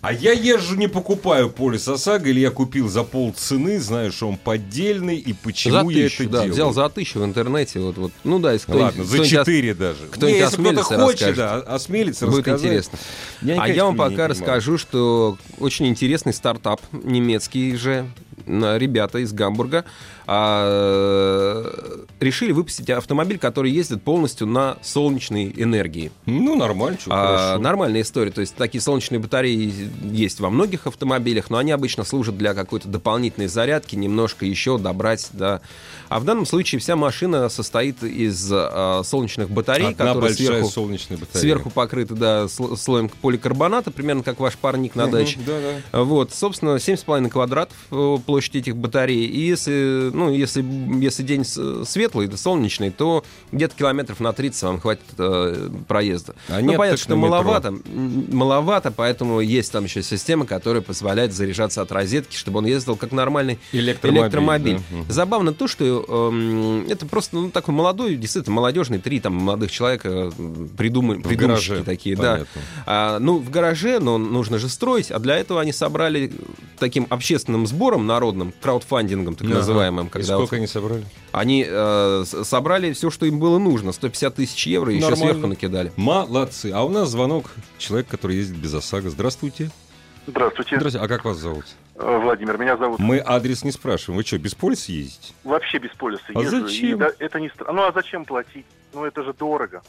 [0.03, 4.35] А я езжу, не покупаю полис ОСАГО, или я купил за полцены, знаю, что он
[4.35, 6.51] поддельный, и почему за я тысячу, это да, делаю.
[6.53, 8.11] взял за тысячу в интернете, вот, вот.
[8.25, 9.99] Ну да, если Ладно, за кто-нибудь ос- 4 даже.
[10.11, 11.35] кто-нибудь Не, осмелится, хочет, расскажет.
[11.37, 12.61] да, осмелится Будет рассказать.
[12.65, 12.99] интересно.
[13.43, 14.29] Я, а я вам пока понимаю.
[14.31, 18.05] расскажу, что очень интересный стартап немецкий же,
[18.45, 19.85] ребята из Гамбурга,
[20.25, 26.11] а, решили выпустить автомобиль, который ездит полностью на солнечной энергии.
[26.25, 27.61] Ну, нормально, что А, хорошо.
[27.63, 28.31] нормальная история.
[28.31, 29.71] То есть такие солнечные батареи
[30.03, 35.29] есть во многих автомобилях, но они обычно служат для какой-то дополнительной зарядки, немножко еще добрать,
[35.33, 35.61] да.
[36.09, 41.17] А в данном случае вся машина состоит из а, солнечных батарей, Одна которые сверху, солнечная
[41.17, 41.41] батарея.
[41.41, 45.39] сверху покрыты да, сло- слоем поликарбоната, примерно как ваш парник на даче.
[45.45, 45.59] Да,
[45.91, 46.03] да.
[46.03, 49.25] Вот, собственно, 7,5 квадратов э, площадь этих батарей.
[49.25, 50.63] И если, ну, если,
[51.03, 56.35] если день светлый, солнечный, то где-то километров на 30 вам хватит э, проезда.
[56.49, 57.29] А ну, нет, понятно, что метро.
[57.29, 57.75] маловато.
[58.31, 63.11] Маловато, поэтому есть там еще система, которая позволяет заряжаться от розетки, чтобы он ездил как
[63.11, 64.79] нормальный Электромобиль, электромобиль.
[65.07, 65.13] да.
[65.13, 70.31] Забавно то, что эм, это просто ну, такой молодой, действительно молодежный, три там молодых человека
[70.77, 72.45] придумали, придумщики такие, да.
[72.85, 76.31] А, ну, в гараже, но нужно же строить, а для этого они собрали
[76.79, 79.57] таким общественным сбором народным, краудфандингом так Ага.
[79.57, 80.02] называемым.
[80.07, 81.05] И Когда сколько вот они собрали?
[81.31, 85.91] они э, собрали все, что им было нужно, 150 тысяч евро, и еще сверху накидали.
[85.95, 86.71] Молодцы.
[86.73, 87.45] А у нас звонок
[87.77, 89.09] человек, который ездит без ОСАГО.
[89.09, 89.69] Здравствуйте.
[90.25, 91.05] Здравствуйте, Здравствуйте.
[91.05, 91.65] А как вас зовут?
[91.95, 92.57] Э, Владимир.
[92.57, 92.99] Меня зовут.
[92.99, 94.17] Мы адрес не спрашиваем.
[94.17, 95.33] Вы что, без полиса ездите?
[95.43, 96.61] Вообще без полиса А езжу.
[96.67, 96.89] зачем?
[96.91, 98.65] И да, это не Ну а зачем платить?
[98.93, 99.81] Ну это же дорого.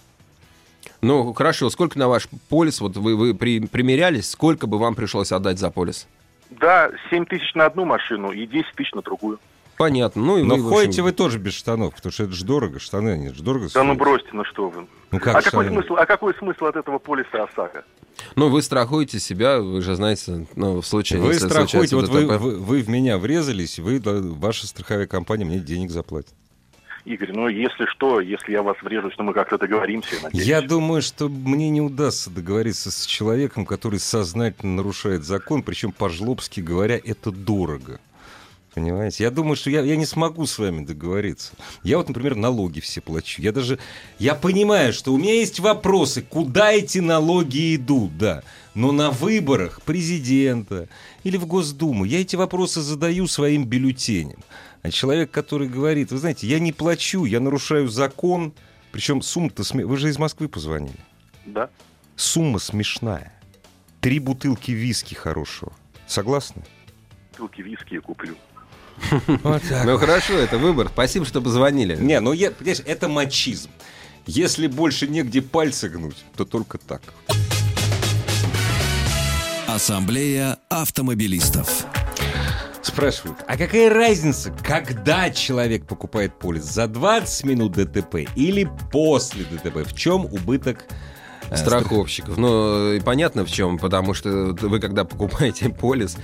[1.00, 5.32] Ну, хорошо, сколько на ваш полис, вот вы, вы при- примерялись, сколько бы вам пришлось
[5.32, 6.06] отдать за полис?
[6.50, 9.38] Да, 7 тысяч на одну машину и 10 тысяч на другую.
[9.76, 10.22] Понятно.
[10.22, 12.78] Ну, и Но вы, ходите общем, вы тоже без штанов, потому что это же дорого.
[12.78, 13.98] Штаны, они же дорого Да ну стоят.
[13.98, 14.86] бросьте, ну что вы.
[15.10, 15.80] Ну как а, какой штаны?
[15.80, 17.84] смысл, а какой смысл от этого полиса ОСАГО?
[18.36, 21.20] Ну, вы страхуете себя, вы же знаете, ну, в случае...
[21.20, 25.58] Вы если страхуете, вот вы, вы, вы в меня врезались, вы, ваша страховая компания мне
[25.58, 26.32] денег заплатит.
[27.04, 30.14] Игорь, ну если что, если я вас врежусь, то мы как-то договоримся.
[30.16, 30.46] я надеюсь.
[30.46, 36.60] Я думаю, что мне не удастся договориться с человеком, который сознательно нарушает закон, причем по-жлобски
[36.60, 38.00] говоря, это дорого.
[38.74, 39.22] Понимаете?
[39.22, 41.52] Я думаю, что я, я не смогу с вами договориться.
[41.84, 43.40] Я вот, например, налоги все плачу.
[43.40, 43.78] Я даже...
[44.18, 48.42] Я понимаю, что у меня есть вопросы, куда эти налоги идут, да.
[48.74, 50.88] Но на выборах президента
[51.22, 54.40] или в Госдуму я эти вопросы задаю своим бюллетеням.
[54.82, 58.52] А человек, который говорит, вы знаете, я не плачу, я нарушаю закон,
[58.90, 59.62] причем сумма-то...
[59.62, 60.98] сме- Вы же из Москвы позвонили.
[61.46, 61.70] Да.
[62.16, 63.32] Сумма смешная.
[64.00, 65.72] Три бутылки виски хорошего.
[66.08, 66.64] Согласны?
[67.30, 68.34] Бутылки виски я куплю.
[69.42, 69.84] Вот так.
[69.84, 70.88] Ну, хорошо, это выбор.
[70.92, 71.96] Спасибо, что позвонили.
[71.96, 73.70] Не, ну я, понимаешь, это мачизм.
[74.26, 77.02] Если больше негде пальцы гнуть, то только так.
[79.66, 81.86] Ассамблея автомобилистов.
[82.80, 86.64] Спрашивают, а какая разница, когда человек покупает полис?
[86.64, 89.86] За 20 минут ДТП или после ДТП?
[89.86, 90.84] В чем убыток
[91.56, 92.36] страховщиков.
[92.36, 96.16] Ну, понятно в чем, потому что вы, когда покупаете полис,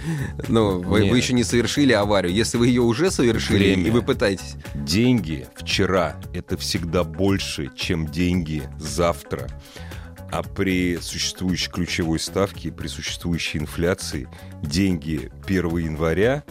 [0.48, 2.32] ну, вы, вы еще не совершили аварию.
[2.32, 3.88] Если вы ее уже совершили, Время.
[3.88, 4.56] и вы пытаетесь...
[4.74, 9.48] Деньги вчера– это всегда больше, чем деньги завтра.
[10.32, 14.28] А при существующей ключевой ставке, при существующей инфляции,
[14.62, 16.44] деньги 1 января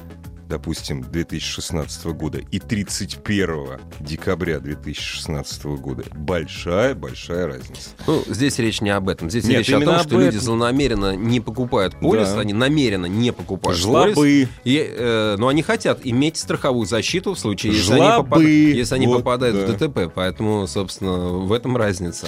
[0.50, 7.92] допустим, 2016 года и 31 декабря 2016 года большая-большая разница.
[8.08, 9.30] Ну, здесь речь не об этом.
[9.30, 10.42] Здесь Нет, речь о том, что об люди этом.
[10.42, 12.40] злонамеренно не покупают полис, Да.
[12.42, 14.14] они намеренно не покупают Жлобы.
[14.14, 14.48] полис.
[14.64, 18.30] И, э, но они хотят иметь страховую защиту в случае, если они, Жлобы.
[18.30, 19.66] попад- если они Вот, попадают да.
[19.68, 20.12] в ДТП.
[20.14, 22.28] Поэтому, собственно, в этом разница.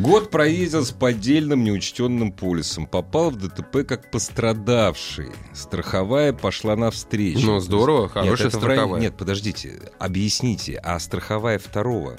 [0.00, 2.86] Год проездил с поддельным неучтенным полисом.
[2.86, 5.28] Попал в ДТП как пострадавший.
[5.52, 7.44] Страховая пошла навстречу.
[7.44, 9.00] Ну, здорово, Нет, хорошая районе- страховая.
[9.02, 12.16] Нет, подождите, объясните, а страховая второго?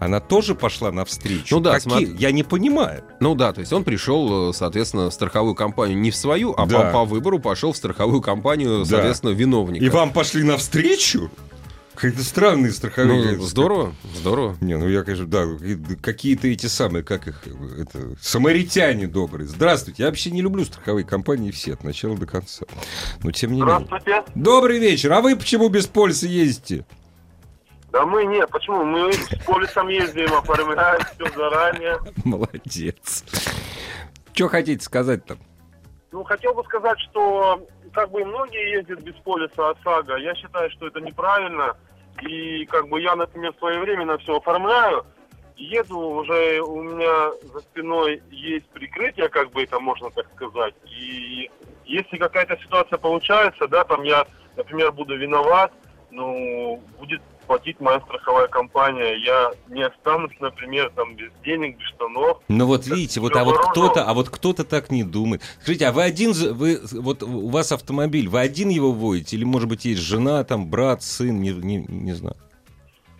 [0.00, 1.54] Она тоже пошла навстречу?
[1.54, 1.88] Ну да, Какие?
[1.90, 2.16] смотри.
[2.18, 3.04] Я не понимаю.
[3.20, 6.66] Ну да, то есть он пришел, э, соответственно, в страховую компанию не в свою, а
[6.66, 6.80] Да.
[6.86, 8.84] по, по выбору пошел в страховую компанию, Да.
[8.84, 9.82] соответственно, виновника.
[9.82, 11.30] И вам пошли навстречу?
[11.94, 13.36] Какие-то странные страховые.
[13.36, 14.56] Ну, здорово, здорово.
[14.60, 15.46] Не, ну я, конечно, да,
[16.02, 17.46] какие-то эти самые, как их,
[17.78, 19.46] это, самаритяне добрые.
[19.46, 22.66] Здравствуйте, я вообще не люблю страховые компании все, от начала до конца.
[23.22, 23.86] Но тем не менее.
[23.86, 24.24] Здравствуйте.
[24.34, 26.84] Добрый вечер, а вы почему без полиса ездите?
[27.92, 28.84] Да мы нет, почему?
[28.84, 31.98] Мы с полисом ездим, оформляем все заранее.
[32.24, 33.24] Молодец.
[34.32, 35.38] Что хотите сказать там?
[36.10, 37.64] Ну, хотел бы сказать, что
[37.94, 40.16] как бы многие ездят без полиса ОСАГО.
[40.16, 41.76] Я считаю, что это неправильно.
[42.22, 45.06] И как бы я, например, своевременно все оформляю.
[45.56, 50.74] Еду, уже у меня за спиной есть прикрытие, как бы это можно так сказать.
[50.84, 51.48] И
[51.84, 54.26] если какая-то ситуация получается, да, там я,
[54.56, 55.72] например, буду виноват,
[56.14, 59.14] ну, будет платить моя страховая компания.
[59.24, 62.40] Я не останусь, например, там без денег, без штанов.
[62.48, 65.42] Ну вот видите, вот, а вот кто-то, а вот кто-то так не думает.
[65.60, 69.36] Скажите, а вы один, вы, вот у вас автомобиль, вы один его водите?
[69.36, 72.36] Или, может быть, есть жена, там, брат, сын, не, не, не знаю.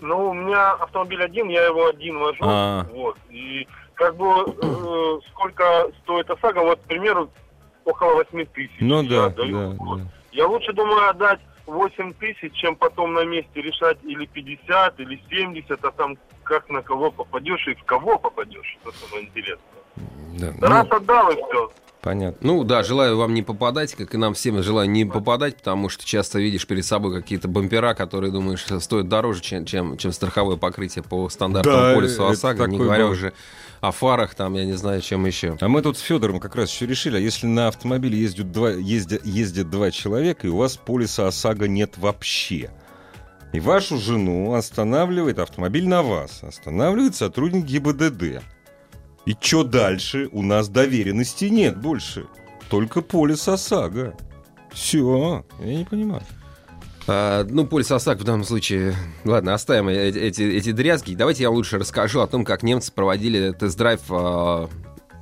[0.01, 2.43] Ну, у меня автомобиль один, я его один вожу.
[2.43, 2.87] А.
[2.93, 3.17] Вот.
[3.31, 7.31] И как бы э, сколько стоит ОСАГО, вот, к примеру,
[7.85, 8.71] около 8 тысяч.
[8.81, 9.53] Ну да, отдаю.
[9.53, 9.99] да, Вот.
[10.01, 10.07] да.
[10.33, 15.85] Я лучше думаю отдать 8 тысяч, чем потом на месте решать или 50, или 70,
[15.85, 18.77] а там как на кого попадешь и в кого попадешь.
[18.85, 19.59] Это самое интересное.
[20.39, 21.73] Да, Да ну, раз отдал и все.
[22.03, 22.39] понятно.
[22.47, 26.05] Ну да, желаю вам не попадать, как и нам всем желаю не попадать, потому что
[26.05, 31.03] часто видишь перед собой какие-то бампера, которые, думаешь, стоят дороже, чем, чем, чем страховое покрытие
[31.05, 33.13] по стандартному Да, полису ОСАГО, не говоря было.
[33.13, 33.33] уже
[33.89, 35.57] о фарах, там, я не знаю, чем еще.
[35.61, 38.71] А мы тут с Федором как раз еще решили, а если на автомобиле ездят два,
[38.71, 42.71] ездят, ездят два человека, и у вас полиса ОСАГО нет вообще,
[43.53, 48.43] и вашу жену останавливает автомобиль на вас, останавливает сотрудник ГИБДД.
[49.27, 50.29] И что дальше?
[50.33, 52.27] У нас доверенности нет больше.
[52.69, 54.17] Только полис ОСАГО.
[54.73, 56.23] Все, я не понимаю.
[57.07, 58.95] А, ну, полис ОСАГО в данном случае...
[59.25, 61.15] Ладно, оставим э- эти, эти дрязги.
[61.15, 64.69] Давайте я лучше расскажу о том, как немцы проводили тест-драйв а,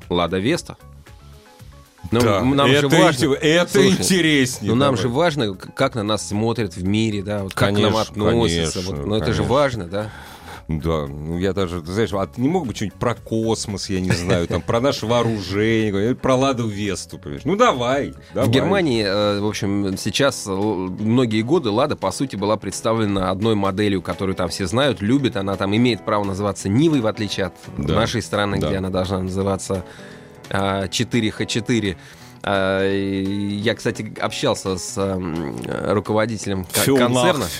[0.08, 0.76] Лада Веста.
[2.10, 3.24] Ну, Да, нам же это, важно...
[3.24, 4.70] инте- это Слушай, интереснее.
[4.70, 5.02] Ну, нам давай.
[5.02, 8.80] же важно, как на нас смотрят в мире, да, вот как к нам Конечно, относятся.
[8.80, 9.54] конечно, вот, ну, это же конечно.
[9.54, 10.10] важно, да.
[10.80, 14.00] Да, ну я даже, ты знаешь, а ты не мог бы что-нибудь про космос, я
[14.00, 17.42] не знаю, там, про наше вооружение, про Ладу Весту, понимаешь?
[17.44, 18.48] Ну давай, давай.
[18.48, 23.54] В Германии, э, в общем, сейчас э, многие годы Лада, по сути, была представлена одной
[23.54, 25.36] моделью, которую там все знают, любят.
[25.36, 28.68] Она там имеет право называться Нивой, в отличие от Да, нашей страны, да.
[28.68, 29.84] где она должна называться
[30.50, 31.96] а, 4Х4.
[32.44, 33.24] А, и
[33.56, 35.18] Я, кстати, общался с
[35.88, 37.44] руководителем ко- Фил концерна.
[37.44, 37.50] Об-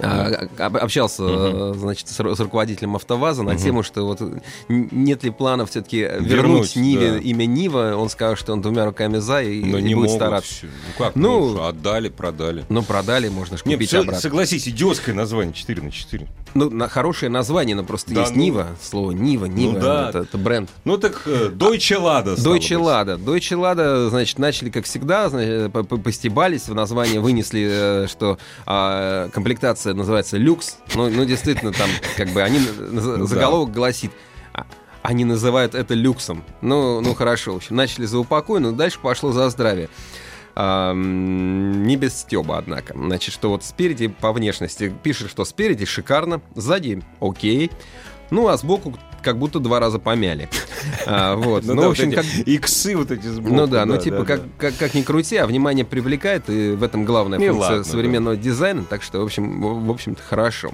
[0.00, 4.20] общался, э, значит, с, ру- с руководителем АвтоВАЗа на тему, что вот
[4.68, 7.18] нет ли плана все-таки вернуть, Вернуть, Ниве да.
[7.18, 7.94] имя Нива.
[7.96, 10.16] Он сказал, что он двумя руками за и, Но и не будет могут.
[10.22, 10.54] стараться.
[10.64, 12.64] Ну как, Ну, ну, отдали, продали.
[12.68, 14.20] Ну, продали, можно же купить обратно.
[14.20, 16.26] согласись, идиотское название 4 на 4.
[16.54, 18.40] Ну, на, хорошее название, но просто Да есть ну.
[18.42, 20.08] Нива, слово Нива, Нива, да.
[20.08, 20.70] это, это бренд.
[20.84, 22.34] Ну так э, Deutsche Lada.
[22.36, 22.78] Deutsche.
[22.78, 23.18] Lada.
[23.22, 29.28] Deutsche Lada, значит, начали, как всегда, значит, по- постебались, в название вынесли, э, что а,
[29.30, 30.78] комплектация называется люкс.
[30.94, 34.12] Ну, ну, действительно, там, как бы, они, заголовок гласит,
[34.52, 34.66] а,
[35.02, 36.44] они называют это люксом.
[36.60, 39.88] Ну, ну хорошо, в общем, начали за упокой, но дальше пошло за здравие.
[40.54, 42.92] А, не без стеба, однако.
[42.94, 47.70] Значит, что вот спереди по внешности пишет, что спереди шикарно, сзади окей,
[48.30, 50.48] ну а сбоку как будто два раза помяли.
[51.06, 51.64] А, вот.
[51.64, 53.54] Ну, Ну, да, в общем, вот как, иксы вот эти сбоку.
[53.54, 54.48] ну да, ну типа да, как, да.
[54.58, 58.36] Как, как ни крути, а внимание привлекает, и в этом главная И функция ладно, современного
[58.36, 60.72] дизайна, так что, в общем, в, в общем-то, хорошо.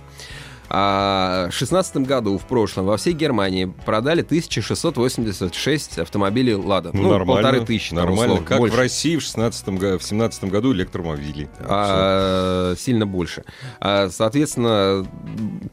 [0.70, 6.90] А в 2016 году, в прошлом, во всей Германии продали 1686 автомобилей «Лада».
[6.92, 7.26] Ну, нормально.
[7.42, 7.94] полторы тысячи.
[7.94, 8.22] Нормально.
[8.24, 8.76] условно, как больше.
[8.76, 11.48] в России в 16 го- в 17 году электромобилей.
[11.60, 13.44] А, сильно больше.
[13.80, 15.06] А, соответственно,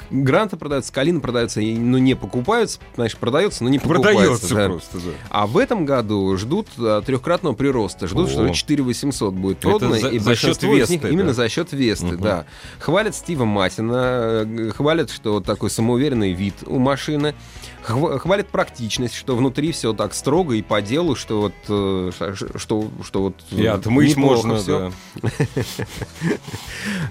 [0.10, 4.12] гранты продаются, калины продаются, и, ну, не покупаются, значит, продается, но не покупается.
[4.48, 4.66] Продается да.
[4.68, 5.12] просто, да.
[5.30, 8.08] А в этом году ждут а, трехкратного прироста.
[8.08, 8.32] Ждут, О.
[8.32, 9.96] что 4800 будет Это продано.
[9.98, 12.22] за- и за счет них Весты, именно за счет Весты, Мгм.
[12.22, 12.46] да.
[12.80, 14.46] Хвалят Стива Матина,
[14.82, 17.36] хвалят, что такой самоуверенный вид у машины.
[17.84, 22.12] Хва- Хвалят практичность, что внутри все так строго и по делу, что вот э,
[22.56, 24.92] что, что вот И отмыть можно, да.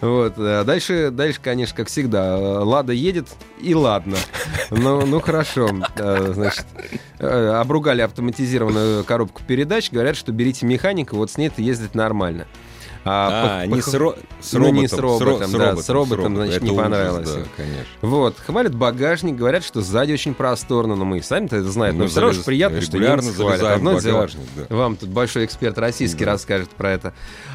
[0.00, 0.34] Вот.
[0.36, 3.28] а Дальше, дальше, конечно, как всегда, э, Лада едет,
[3.60, 4.16] и ладно.
[4.70, 5.70] Ну, ну хорошо.
[5.96, 6.66] Э, Значит,
[7.18, 12.46] э, обругали автоматизированную коробку передач, говорят, что берите механика, вот с ней-то ездить нормально.
[13.04, 14.76] А, по- не по- с, ро- с ну, роботом.
[14.80, 17.84] не с роботом, да, с роботом, значит, Это не ужас, понравилось Да, конечно.
[18.02, 22.04] Вот, хвалят багажник, говорят, что сзади очень просторно, но мы и сами-то это знаем, но
[22.04, 23.62] Мы все равно же приятно, что немцы хвалят.
[23.62, 24.28] Одно дело,
[24.68, 24.76] да.
[24.76, 26.32] вам тут большой эксперт российский Да.
[26.32, 27.14] расскажет про это,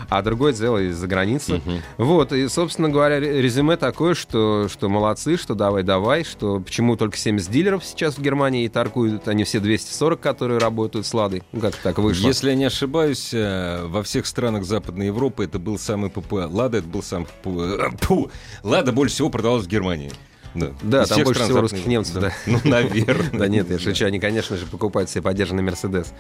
[0.10, 1.62] а другое дело из-за границы.
[1.66, 1.82] Мгм.
[1.98, 7.18] Вот, и, собственно говоря, ре- резюме такое, что, что молодцы, что давай-давай, что почему только
[7.18, 11.44] 70 дилеров сейчас в Германии и торгуют, а не все 240, которые работают с Ладой.
[11.52, 12.26] Ну, как так вышло?
[12.28, 16.56] Если я не ошибаюсь, э, во всех странах Западной Европы это был самый популярный.
[16.56, 18.30] Лада это был самый популярный.
[18.64, 20.12] Лада больше всего продавалась в Германии.
[20.56, 22.34] Да, Да, Из там больше всего русских немцев, да.
[22.46, 23.40] Ну, наверное.
[23.40, 26.14] Да нет, я шучу, они, конечно же, покупают себе поддержанный Мерседес.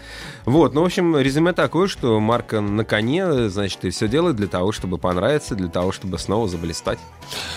[0.45, 4.47] Вот, ну, в общем, резюме такое, что марка на коне, значит, и все делает для
[4.47, 6.99] того, чтобы понравиться, для того, чтобы снова заблистать.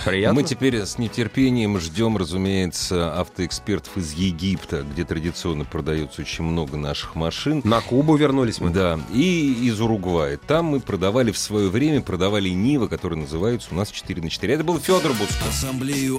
[0.05, 0.41] Приятно.
[0.41, 7.15] Мы теперь с нетерпением ждем, разумеется, автоэкспертов из Египта, где традиционно продается очень много наших
[7.15, 7.61] машин.
[7.65, 8.71] На Кубу вернулись мы.
[8.71, 10.39] Да, и из Уругвая.
[10.39, 14.55] Там мы продавали в свое время, продавали Нивы, которые называются у нас 4 на 4.
[14.55, 15.49] Это был Федор Буцко.
[15.49, 16.19] Ассамблею